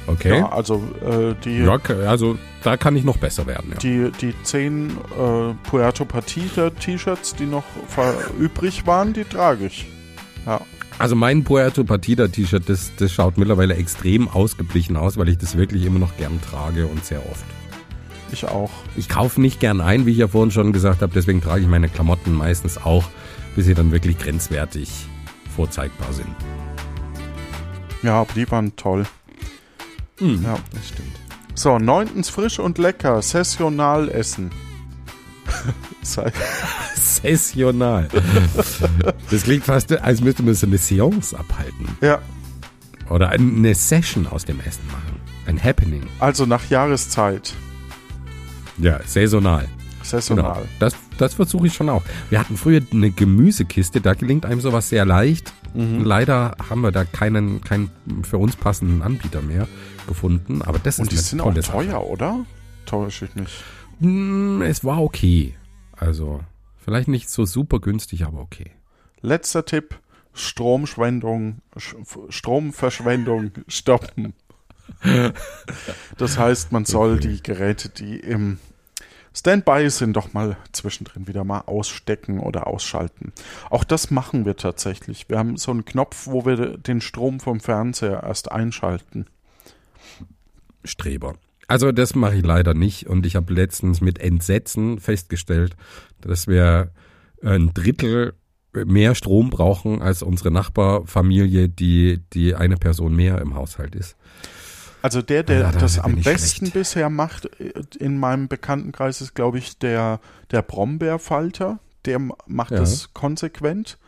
[0.06, 0.38] Okay.
[0.38, 3.70] Ja, also äh, die, Ja, okay, also da kann ich noch besser werden.
[3.72, 3.78] Ja.
[3.78, 7.64] die, die zehn äh, Puerto Partida T-Shirts, die noch
[8.38, 9.86] übrig waren, die trage ich.
[10.44, 10.60] Ja.
[10.98, 15.56] Also mein Puerto Partida T-Shirt, das, das schaut mittlerweile extrem ausgeblichen aus, weil ich das
[15.56, 17.44] wirklich immer noch gern trage und sehr oft.
[18.30, 18.70] Ich auch.
[18.96, 21.68] Ich kaufe nicht gern ein, wie ich ja vorhin schon gesagt habe, deswegen trage ich
[21.68, 23.04] meine Klamotten meistens auch,
[23.56, 24.90] bis sie dann wirklich grenzwertig
[25.54, 26.28] vorzeigbar sind.
[28.02, 29.04] Ja, die waren toll.
[30.18, 30.56] Hm, Ja.
[30.72, 31.12] das stimmt.
[31.54, 34.50] So, neuntens frisch und lecker, sessional essen.
[36.94, 38.08] Sessional.
[39.30, 41.86] Das klingt fast, als müsste man so eine Seance abhalten.
[42.00, 42.18] ja,
[43.10, 45.20] Oder eine Session aus dem Essen machen.
[45.46, 46.02] Ein Happening.
[46.20, 47.52] also nach Jahreszeit.
[48.78, 49.68] Ja, saisonal.
[50.02, 50.54] Sessional.
[50.54, 50.66] Genau.
[50.78, 52.02] Das, das versuche ich schon auch.
[52.30, 55.52] Wir hatten früher eine Gemüsekiste, da gelingt einem sowas sehr leicht.
[55.74, 56.04] Mhm.
[56.04, 57.90] Leider haben wir da keinen, keinen
[58.22, 59.66] für uns passenden Anbieter mehr
[60.06, 60.62] gefunden.
[60.62, 61.72] Aber das Und die ist sind eine auch tolle Sache.
[61.88, 62.44] teuer, oder?
[62.86, 63.62] Täusche ich mich.
[64.02, 65.54] Hm, Es war okay.
[65.96, 66.40] Also,
[66.78, 68.72] vielleicht nicht so super günstig, aber okay.
[69.20, 69.98] Letzter Tipp:
[70.34, 74.34] Stromschwendung, Sch- Stromverschwendung stoppen.
[76.18, 77.28] Das heißt, man soll Okay.
[77.28, 78.58] die Geräte, die im
[79.34, 83.32] Standby sind, doch mal zwischendrin wieder mal ausstecken oder ausschalten.
[83.70, 85.28] Auch das machen wir tatsächlich.
[85.30, 89.26] Wir haben so einen Knopf, wo wir den Strom vom Fernseher erst einschalten.
[90.84, 91.34] Streber.
[91.68, 95.76] Also das mache ich leider nicht und ich habe letztens mit Entsetzen festgestellt,
[96.20, 96.90] dass wir
[97.42, 98.34] ein Drittel
[98.72, 104.16] mehr Strom brauchen als unsere Nachbarfamilie, die, die eine Person mehr im Haushalt ist.
[105.02, 106.74] Also der, der Ja, da das am besten schlecht.
[106.74, 111.80] bisher macht äh, in meinem Bekanntenkreis ist, glaube ich, der, der Brombeerfalter.
[112.04, 112.78] Der macht Ja.
[112.78, 113.98] das konsequent.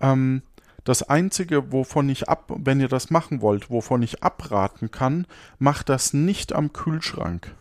[0.00, 0.42] Ähm,
[0.86, 5.26] das Einzige, wovon ich ab, wenn ihr das machen wollt, wovon ich abraten kann,
[5.58, 7.54] macht das nicht am Kühlschrank.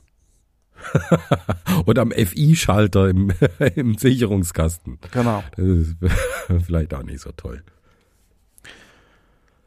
[1.86, 3.34] Und am FI-Schalter im,
[3.76, 4.99] im Sicherungskasten.
[5.11, 5.43] Genau.
[5.55, 5.95] Das ist
[6.65, 7.63] vielleicht auch nicht so toll.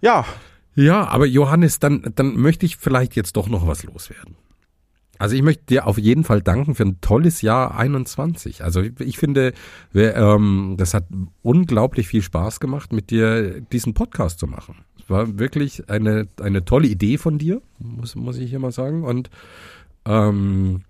[0.00, 0.24] Ja,
[0.76, 4.36] Ja, aber Johannes, dann, dann möchte ich vielleicht jetzt doch noch was loswerden.
[5.18, 8.62] Also ich möchte dir auf jeden Fall danken für ein tolles Jahr 21.
[8.62, 9.52] Also ich, finde,
[9.92, 11.06] wir, ähm, das hat
[11.42, 14.76] unglaublich viel Spaß gemacht, mit dir diesen Podcast zu machen.
[14.98, 19.04] Es war wirklich eine, eine tolle Idee von dir, muss, muss ich hier mal sagen.
[19.04, 19.30] Und
[20.04, 20.82] ähm,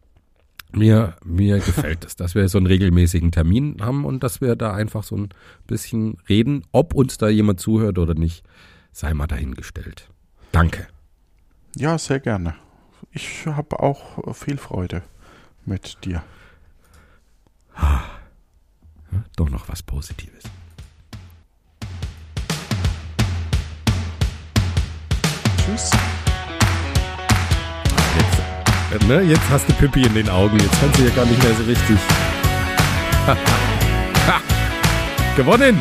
[0.73, 4.75] mir, mir gefällt es, dass wir so einen regelmäßigen Termin haben und dass wir da
[4.75, 5.29] einfach so ein
[5.67, 6.65] bisschen reden.
[6.73, 8.45] Ob uns da jemand zuhört oder nicht,
[8.93, 10.11] sei mal dahingestellt.
[10.53, 10.87] Danke.
[11.77, 12.55] ja, sehr gerne.
[13.13, 15.03] Ich habe auch viel Freude
[15.65, 16.23] mit dir.
[19.37, 20.45] Doch noch was Positives.
[25.57, 25.91] Tschüss.
[28.17, 30.59] Jetzt, äh, ne, jetzt hast du Pippi in den Augen.
[30.59, 31.99] Jetzt kannst du ja gar nicht mehr so richtig.
[33.27, 34.41] ha,
[35.37, 35.79] gewonnen!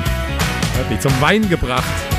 [0.77, 2.16] Hat dich zum Wein gebracht.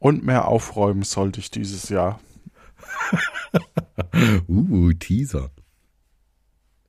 [0.00, 2.18] Und mehr aufräumen sollte ich dieses Jahr.
[4.48, 5.50] Uh, Teaser.